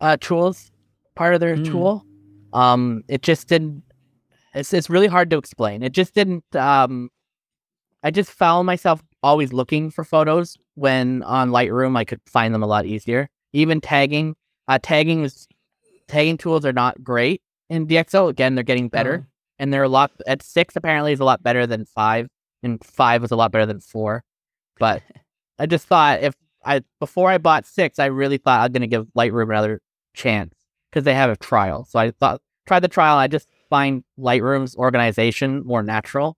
[0.01, 0.71] uh, tools
[1.15, 1.65] part of their Mm.
[1.71, 2.05] tool.
[2.53, 3.83] Um, it just didn't.
[4.55, 5.83] It's it's really hard to explain.
[5.83, 6.45] It just didn't.
[6.55, 7.11] Um,
[8.03, 12.63] I just found myself always looking for photos when on Lightroom I could find them
[12.63, 13.29] a lot easier.
[13.53, 14.37] Even tagging,
[14.69, 15.49] uh, tagging was
[16.09, 18.29] tagging tools are not great in DxO.
[18.29, 19.31] Again, they're getting better, Oh.
[19.59, 20.11] and they're a lot.
[20.27, 22.29] At six, apparently, is a lot better than five,
[22.63, 24.23] and five was a lot better than four.
[24.79, 25.03] But
[25.59, 29.07] I just thought if I before I bought six, I really thought I'm gonna give
[29.17, 29.81] Lightroom another
[30.14, 30.55] chance
[30.90, 31.85] because they have a trial.
[31.88, 33.19] So I thought try the trial.
[33.19, 36.37] I just find Lightroom's organization more natural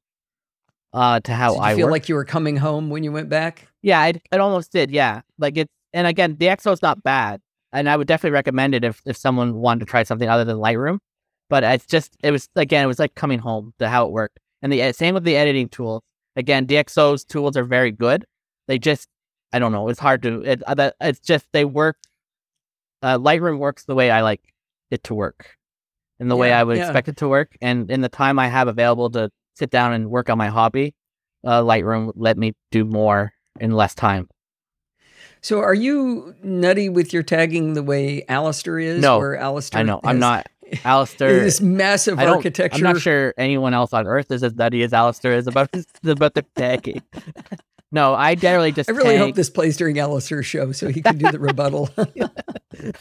[0.93, 1.93] uh, to how Did you I feel work.
[1.93, 3.69] like you were coming home when you went back?
[3.83, 4.91] Yeah, I it almost did.
[4.91, 7.41] Yeah, like it's and again, DxO is not bad,
[7.73, 10.57] and I would definitely recommend it if if someone wanted to try something other than
[10.57, 10.99] Lightroom.
[11.49, 14.41] But it's just it was again, it was like coming home to how it worked,
[14.63, 16.03] and the same with the editing tools.
[16.35, 18.27] Again, DxO's tools are very good.
[18.69, 19.09] They just
[19.53, 20.63] I don't know, it's hard to it.
[20.67, 21.97] uh, It's just they work.
[23.03, 24.41] Uh, Lightroom works the way I like
[24.91, 25.57] it to work,
[26.19, 26.85] in the way I would yeah.
[26.85, 30.11] expect it to work, and in the time I have available to sit down and
[30.11, 30.95] work on my hobby,
[31.45, 34.29] uh, Lightroom let me do more in less time.
[35.41, 39.01] So are you nutty with your tagging the way Alastair is?
[39.01, 40.49] No, where Alastair I know I'm not
[40.85, 41.41] Alastair.
[41.45, 42.77] this massive architecture.
[42.77, 45.71] I'm not sure anyone else on Earth is as nutty as Alastair is about
[46.05, 47.03] about the tagging.
[47.93, 51.19] no, I generally just I really hope this plays during Alastair's show so he can
[51.19, 51.91] do the rebuttal.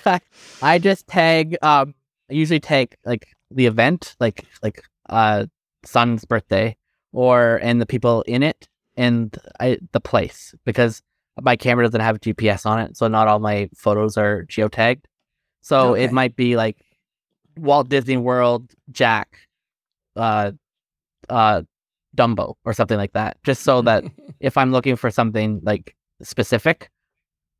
[0.62, 1.58] I just tag.
[1.62, 1.95] Um,
[2.30, 5.45] I usually tag like the event, like like uh,
[5.86, 6.76] son's birthday,
[7.12, 11.01] or and the people in it, and I the place because
[11.41, 15.03] my camera doesn't have GPS on it, so not all my photos are geotagged.
[15.62, 16.03] So Okay.
[16.05, 16.78] it might be like
[17.57, 19.39] Walt Disney World, Jack,
[20.16, 20.51] uh,
[21.30, 21.64] uh,
[22.16, 24.03] Dumbo, or something like that, just so that
[24.39, 26.89] if I'm looking for something like specific,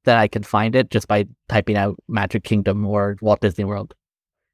[0.06, 3.94] that I can find it just by typing out Magic Kingdom or Walt Disney World.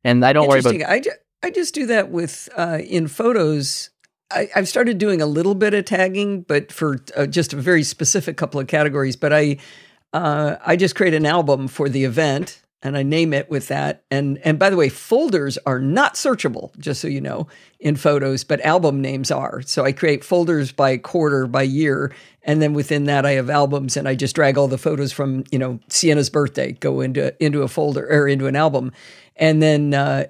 [0.03, 1.11] And I don't worry about I, ju-
[1.43, 3.91] I just do that with uh, in photos.
[4.31, 7.83] I, I've started doing a little bit of tagging, but for uh, just a very
[7.83, 9.15] specific couple of categories.
[9.15, 9.57] But I
[10.13, 14.03] uh, I just create an album for the event and I name it with that.
[14.09, 17.47] And and by the way, folders are not searchable, just so you know,
[17.79, 19.61] in photos, but album names are.
[19.61, 22.11] So I create folders by quarter, by year,
[22.43, 25.43] and then within that I have albums, and I just drag all the photos from
[25.51, 28.91] you know Sienna's birthday go into into a folder or into an album,
[29.35, 29.93] and then.
[29.93, 30.25] Uh,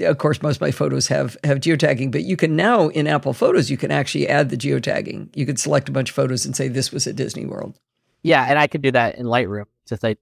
[0.00, 3.34] of course, most of my photos have have geotagging, but you can now in Apple
[3.34, 5.28] Photos you can actually add the geotagging.
[5.34, 7.78] You could select a bunch of photos and say this was at Disney World.
[8.22, 9.66] Yeah, and I could do that in Lightroom.
[9.86, 10.16] Just I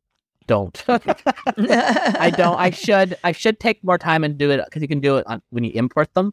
[0.46, 0.82] don't.
[0.88, 2.58] I don't.
[2.58, 3.16] I should.
[3.24, 5.64] I should take more time and do it because you can do it on, when
[5.64, 6.32] you import them,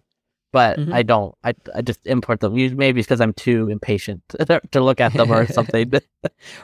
[0.52, 0.94] but mm-hmm.
[0.94, 1.36] I don't.
[1.44, 2.54] I, I just import them.
[2.54, 4.24] Maybe it's because I'm too impatient
[4.72, 5.92] to look at them or something.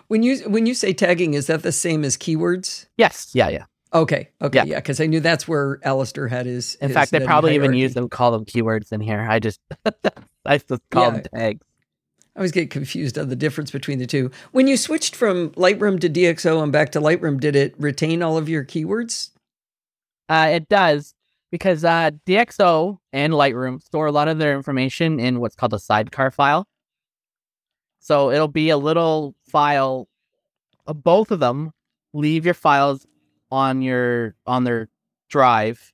[0.08, 2.88] when you when you say tagging, is that the same as keywords?
[2.98, 3.32] Yes.
[3.34, 3.50] Yeah.
[3.50, 3.66] Yeah.
[3.94, 4.30] Okay.
[4.42, 4.64] Okay.
[4.66, 4.76] Yeah.
[4.76, 6.76] Because yeah, I knew that's where Alastair had his.
[6.76, 7.66] In his fact, they probably hierarchy.
[7.66, 9.22] even use them, call them keywords in here.
[9.22, 9.60] I just,
[10.46, 11.10] I just call yeah.
[11.12, 11.66] them tags.
[12.36, 14.30] I always get confused on the difference between the two.
[14.52, 18.38] When you switched from Lightroom to DxO and back to Lightroom, did it retain all
[18.38, 19.30] of your keywords?
[20.28, 21.14] Uh, it does
[21.50, 25.80] because uh, DxO and Lightroom store a lot of their information in what's called a
[25.80, 26.68] sidecar file.
[28.02, 30.10] So it'll be a little file.
[30.86, 31.72] Uh, both of them
[32.14, 33.08] leave your files
[33.50, 34.90] on your on their
[35.30, 35.94] drive.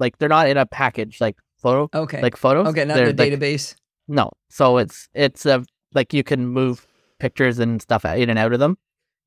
[0.00, 1.88] Like they're not in a package like photo.
[1.94, 2.20] Okay.
[2.20, 2.66] Like photos.
[2.66, 3.76] Okay, not in the like, database.
[4.10, 4.32] No.
[4.48, 6.86] So it's it's a like you can move
[7.20, 8.76] pictures and stuff in and out of them,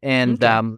[0.02, 0.54] and okay.
[0.54, 0.78] um,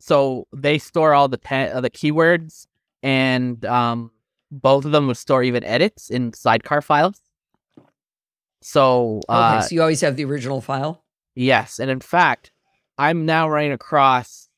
[0.00, 2.66] so they store all the te- uh, the keywords,
[3.04, 4.10] and um,
[4.50, 7.20] both of them would store even edits in sidecar files.
[8.62, 11.04] So uh, okay, so you always have the original file.
[11.36, 12.50] Yes, and in fact,
[12.98, 14.48] I'm now running across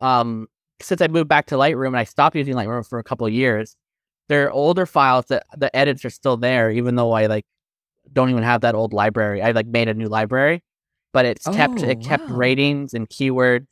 [0.00, 0.48] um
[0.82, 3.32] since I moved back to Lightroom and I stopped using Lightroom for a couple of
[3.32, 3.76] years,
[4.30, 7.44] there are older files that the edits are still there, even though I like
[8.12, 9.42] don't even have that old library.
[9.42, 10.62] I like made a new library,
[11.12, 12.36] but it's oh, kept it kept wow.
[12.36, 13.66] ratings and keywords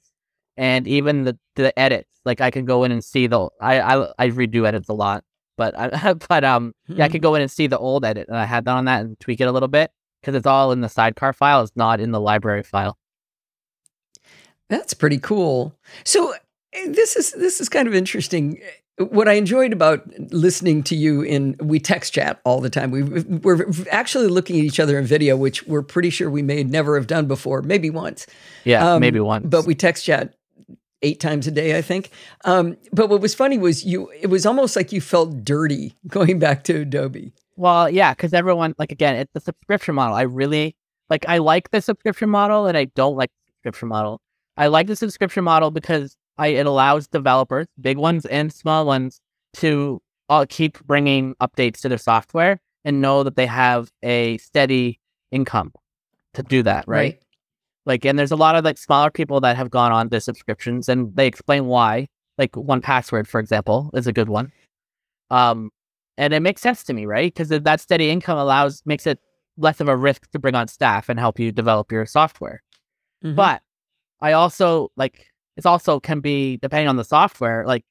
[0.57, 2.11] and even the the edits.
[2.25, 5.23] Like I can go in and see the I I, I redo edits a lot,
[5.57, 7.29] but I but um yeah, I could hmm.
[7.29, 9.41] go in and see the old edit and I had that on that and tweak
[9.41, 11.63] it a little bit because it's all in the sidecar file.
[11.63, 12.99] It's not in the library file.
[14.69, 15.79] That's pretty cool.
[16.05, 16.35] So
[16.73, 18.61] eh, this is this is kind of interesting
[18.99, 22.91] what I enjoyed about listening to you in we text chat all the time.
[22.91, 26.65] We we're actually looking at each other in video, which we're pretty sure we may
[26.65, 28.27] never have done before, maybe once.
[28.65, 29.47] Yeah, um, maybe once.
[29.49, 30.35] But we text chat
[31.03, 32.11] eight times a day, I think.
[32.45, 34.11] Um, but what was funny was you.
[34.21, 37.33] It was almost like you felt dirty going back to Adobe.
[37.57, 40.17] Well, yeah, because everyone like again, it's the subscription model.
[40.17, 40.77] I really
[41.09, 41.25] like.
[41.29, 44.21] I like the subscription model, and I don't like the subscription model.
[44.57, 49.21] I like the subscription model because I, it allows developers, big ones and small ones,
[49.55, 55.01] to uh, keep bringing updates to their software and know that they have a steady
[55.33, 55.73] income
[56.35, 56.97] to do that, right?
[56.97, 57.23] right?
[57.87, 60.89] Like, and there's a lot of like smaller people that have gone on to subscriptions
[60.89, 62.07] and they explain why.
[62.37, 64.53] Like 1Password, for example, is a good one.
[65.31, 65.71] Um,
[66.17, 67.35] and it makes sense to me, right?
[67.35, 69.19] Because that steady income allows makes it
[69.57, 72.63] less of a risk to bring on staff and help you develop your software.
[73.25, 73.35] Mm-hmm.
[73.35, 73.63] But
[74.21, 75.27] I also like
[75.59, 77.67] it's also can be depending on the software.
[77.67, 77.85] Like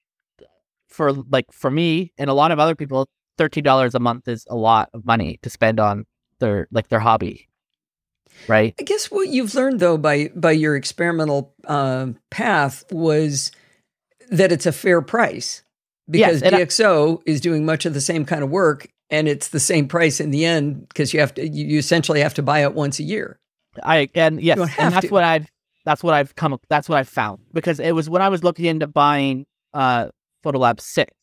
[0.87, 3.07] for like for me and a lot of other people,
[3.37, 6.05] thirteen dollars a month is a lot of money to spend on
[6.39, 7.49] their like their hobby.
[8.47, 8.73] Right.
[8.79, 13.51] I guess what you've learned though by by your experimental uh, path was
[14.29, 15.63] that it's a fair price
[16.09, 19.49] because yes, DxO I, is doing much of the same kind of work and it's
[19.49, 22.63] the same price in the end because you have to you essentially have to buy
[22.63, 23.39] it once a year.
[23.83, 25.13] I and yes, and that's to.
[25.13, 25.47] what I've
[25.87, 26.57] that's what I've come.
[26.67, 30.09] That's what I've found because it was when I was looking into buying uh
[30.43, 31.13] Photolab six.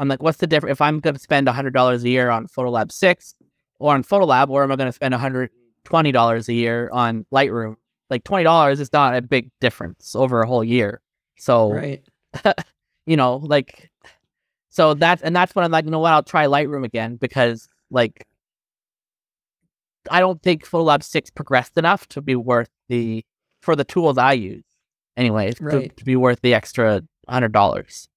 [0.00, 2.48] I'm like, what's the difference if I'm going to spend hundred dollars a year on
[2.48, 3.36] Photolab six
[3.78, 5.50] or on Photolab, or am I going to spend hundred
[5.84, 7.76] twenty dollars a year on Lightroom?
[8.08, 11.00] Like twenty dollars is not a big difference over a whole year.
[11.38, 12.02] So, right.
[13.06, 13.92] you know, like,
[14.70, 16.12] so that's and that's when I'm like, you know what?
[16.12, 18.26] I'll try Lightroom again because like
[20.10, 23.24] I don't think Photolab 6 progressed enough to be worth the
[23.60, 24.64] for the tools I use,
[25.16, 25.88] anyway, right.
[25.90, 28.08] to, to be worth the extra hundred dollars.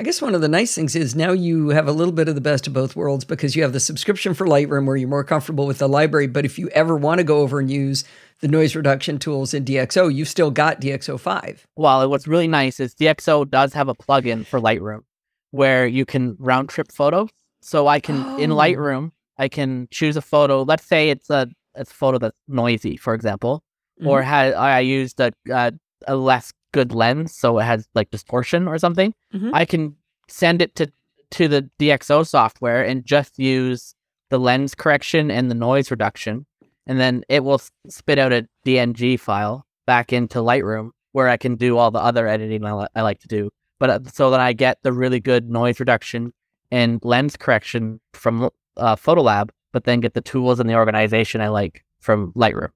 [0.00, 2.34] I guess one of the nice things is now you have a little bit of
[2.34, 5.24] the best of both worlds because you have the subscription for Lightroom where you're more
[5.24, 6.26] comfortable with the library.
[6.26, 8.04] But if you ever want to go over and use
[8.40, 11.66] the noise reduction tools in DxO, you've still got DxO 5.
[11.76, 15.02] Well, what's really nice is DxO does have a plugin for Lightroom
[15.50, 17.28] where you can round trip photos.
[17.60, 18.38] So I can, oh.
[18.38, 20.62] in Lightroom, I can choose a photo.
[20.62, 23.62] Let's say it's a, it's a photo that's noisy, for example
[24.00, 24.08] mm-hmm.
[24.08, 25.72] or had I used a, a,
[26.06, 29.50] a less good lens, so it has like distortion or something, mm-hmm.
[29.54, 29.96] I can
[30.28, 30.90] send it to
[31.32, 33.94] to the DxO software and just use
[34.30, 36.46] the lens correction and the noise reduction,
[36.86, 41.56] and then it will spit out a DNG file back into Lightroom where I can
[41.56, 43.50] do all the other editing I, li- I like to do.
[43.78, 46.32] But uh, so that I get the really good noise reduction
[46.70, 51.48] and lens correction from uh, Photolab, but then get the tools and the organization I
[51.48, 52.70] like from Lightroom.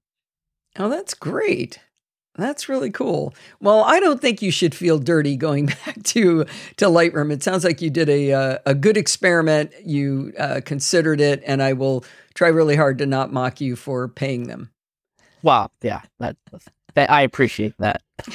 [0.79, 1.81] Oh, that's great.
[2.37, 3.33] That's really cool.
[3.61, 6.45] Well, I don't think you should feel dirty going back to
[6.77, 7.33] to Lightroom.
[7.33, 9.73] It sounds like you did a uh, a good experiment.
[9.85, 12.05] You uh, considered it, and I will
[12.35, 14.71] try really hard to not mock you for paying them.
[15.43, 16.37] Wow, yeah, that,
[16.95, 18.03] that I appreciate that.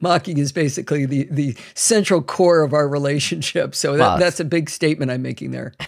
[0.00, 3.74] Mocking is basically the the central core of our relationship.
[3.74, 5.72] So that, that's a big statement I'm making there.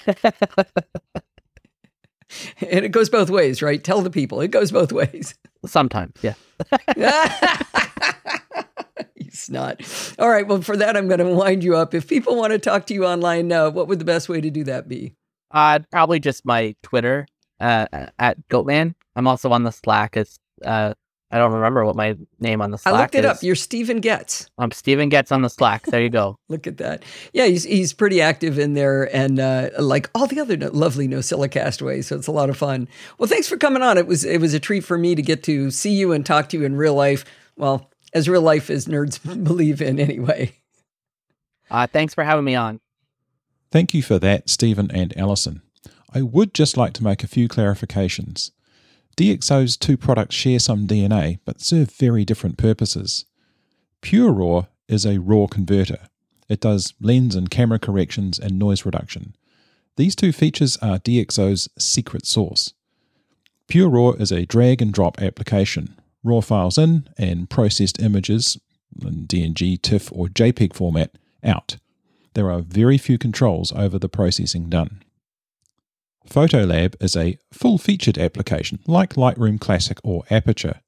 [2.60, 3.82] and it goes both ways, right?
[3.82, 5.34] Tell the people it goes both ways.
[5.66, 6.34] Sometimes, yeah.
[9.14, 9.80] He's not.
[10.18, 10.46] All right.
[10.46, 11.94] Well, for that, I'm going to wind you up.
[11.94, 14.50] If people want to talk to you online, uh, what would the best way to
[14.50, 15.14] do that be?
[15.50, 17.26] Uh, probably just my Twitter
[17.60, 17.86] uh,
[18.18, 18.94] at Goatman.
[19.16, 20.94] I'm also on the Slack as uh,
[21.30, 22.96] I don't remember what my name on the Slack is.
[22.96, 23.30] I looked it is.
[23.30, 23.42] up.
[23.42, 24.48] You're Stephen Getz.
[24.56, 25.84] I'm Stephen Getz on the Slack.
[25.84, 26.38] There you go.
[26.48, 27.02] Look at that.
[27.34, 31.06] Yeah, he's he's pretty active in there, and uh, like all the other no, lovely
[31.06, 32.04] NosillaCastaways.
[32.04, 32.88] So it's a lot of fun.
[33.18, 33.98] Well, thanks for coming on.
[33.98, 36.48] It was it was a treat for me to get to see you and talk
[36.50, 37.26] to you in real life.
[37.56, 40.52] Well, as real life as nerds believe in, anyway.
[41.70, 42.80] Uh, thanks for having me on.
[43.70, 45.60] Thank you for that, Stephen and Allison.
[46.14, 48.50] I would just like to make a few clarifications.
[49.18, 53.24] DxO's two products share some DNA but serve very different purposes.
[54.00, 56.06] Pure RAW is a RAW converter.
[56.48, 59.34] It does lens and camera corrections and noise reduction.
[59.96, 62.74] These two features are DxO's secret sauce.
[63.66, 66.00] Pure RAW is a drag and drop application.
[66.22, 68.56] RAW files in and processed images
[69.02, 71.10] in DNG, TIFF, or JPEG format
[71.42, 71.76] out.
[72.34, 75.02] There are very few controls over the processing done.
[76.28, 80.80] Photolab is a full featured application like Lightroom Classic or Aperture.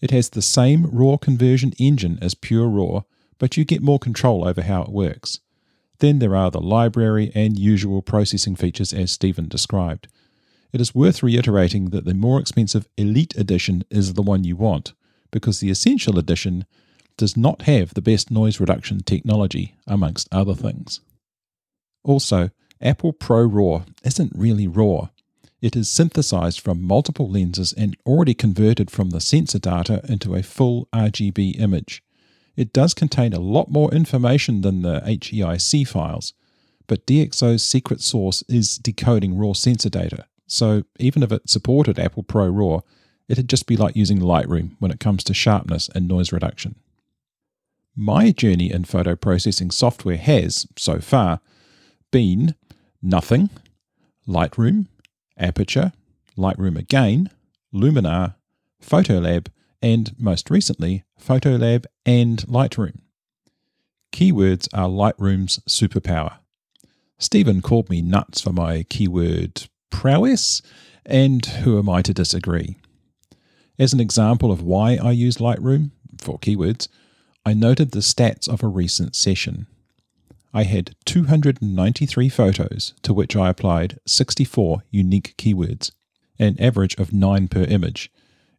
[0.00, 3.02] It has the same RAW conversion engine as Pure RAW,
[3.38, 5.40] but you get more control over how it works.
[5.98, 10.08] Then there are the library and usual processing features as Stephen described.
[10.72, 14.94] It is worth reiterating that the more expensive Elite Edition is the one you want,
[15.30, 16.64] because the Essential Edition
[17.16, 21.00] does not have the best noise reduction technology, amongst other things.
[22.04, 22.50] Also,
[22.82, 25.08] Apple Pro RAW isn't really RAW.
[25.60, 30.42] It is synthesized from multiple lenses and already converted from the sensor data into a
[30.42, 32.02] full RGB image.
[32.56, 36.32] It does contain a lot more information than the HEIC files,
[36.86, 42.22] but DxO's secret sauce is decoding raw sensor data, so even if it supported Apple
[42.22, 42.80] Pro RAW,
[43.28, 46.74] it'd just be like using Lightroom when it comes to sharpness and noise reduction.
[47.94, 51.40] My journey in photo processing software has, so far,
[52.10, 52.54] been
[53.02, 53.50] Nothing,
[54.28, 54.86] Lightroom,
[55.38, 55.92] Aperture,
[56.36, 57.30] Lightroom Again,
[57.74, 58.34] Luminar,
[58.82, 59.46] Photolab,
[59.82, 62.98] and most recently, Photolab and Lightroom.
[64.12, 66.38] Keywords are Lightroom's superpower.
[67.18, 70.62] Stephen called me nuts for my keyword prowess,
[71.06, 72.76] and who am I to disagree?
[73.78, 76.88] As an example of why I use Lightroom for keywords,
[77.46, 79.66] I noted the stats of a recent session.
[80.52, 85.92] I had 293 photos to which I applied 64 unique keywords,
[86.38, 88.10] an average of 9 per image,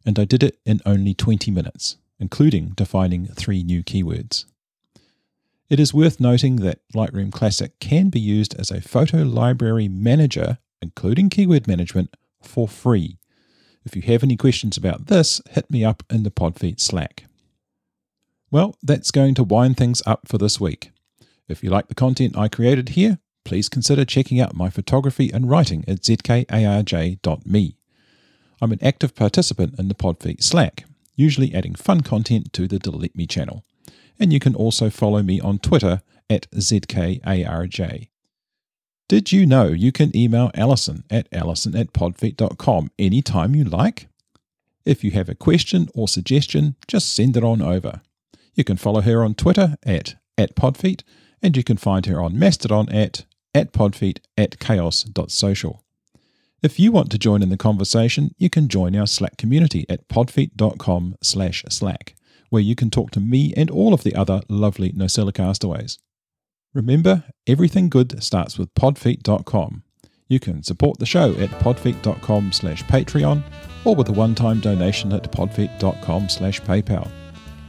[0.06, 4.46] and I did it in only 20 minutes, including defining three new keywords.
[5.68, 10.58] It is worth noting that Lightroom Classic can be used as a photo library manager,
[10.80, 13.18] including keyword management, for free.
[13.84, 17.24] If you have any questions about this, hit me up in the Podfeet Slack.
[18.50, 20.90] Well, that's going to wind things up for this week.
[21.48, 25.50] If you like the content I created here, please consider checking out my photography and
[25.50, 27.76] writing at zkarj.me.
[28.60, 30.84] I'm an active participant in the Podfeet Slack,
[31.16, 33.64] usually adding fun content to the Delete Me channel.
[34.20, 38.08] And you can also follow me on Twitter at zkarj.
[39.08, 44.08] Did you know you can email Allison at allison at podfeet.com anytime you like?
[44.86, 48.00] If you have a question or suggestion, just send it on over.
[48.54, 51.02] You can follow her on Twitter at, at podfeet
[51.42, 53.24] and you can find her on Mastodon at,
[53.54, 55.82] at podfeet at chaos.social.
[56.62, 60.06] If you want to join in the conversation, you can join our Slack community at
[60.06, 62.14] podfeet.com slash slack,
[62.50, 65.98] where you can talk to me and all of the other lovely Nosilla castaways.
[66.72, 69.82] Remember, everything good starts with podfeet.com.
[70.28, 73.42] You can support the show at podfeet.com slash Patreon
[73.84, 77.10] or with a one-time donation at podfeet.com slash PayPal.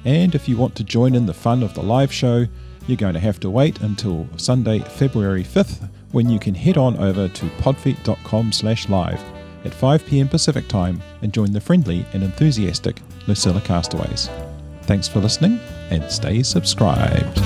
[0.05, 2.45] And if you want to join in the fun of the live show,
[2.87, 6.97] you're going to have to wait until Sunday, February 5th, when you can head on
[6.97, 9.21] over to podfeet.com slash live
[9.65, 14.29] at 5 pm Pacific Time and join the friendly and enthusiastic Nosilla castaways.
[14.83, 15.59] Thanks for listening
[15.89, 17.39] and stay subscribed.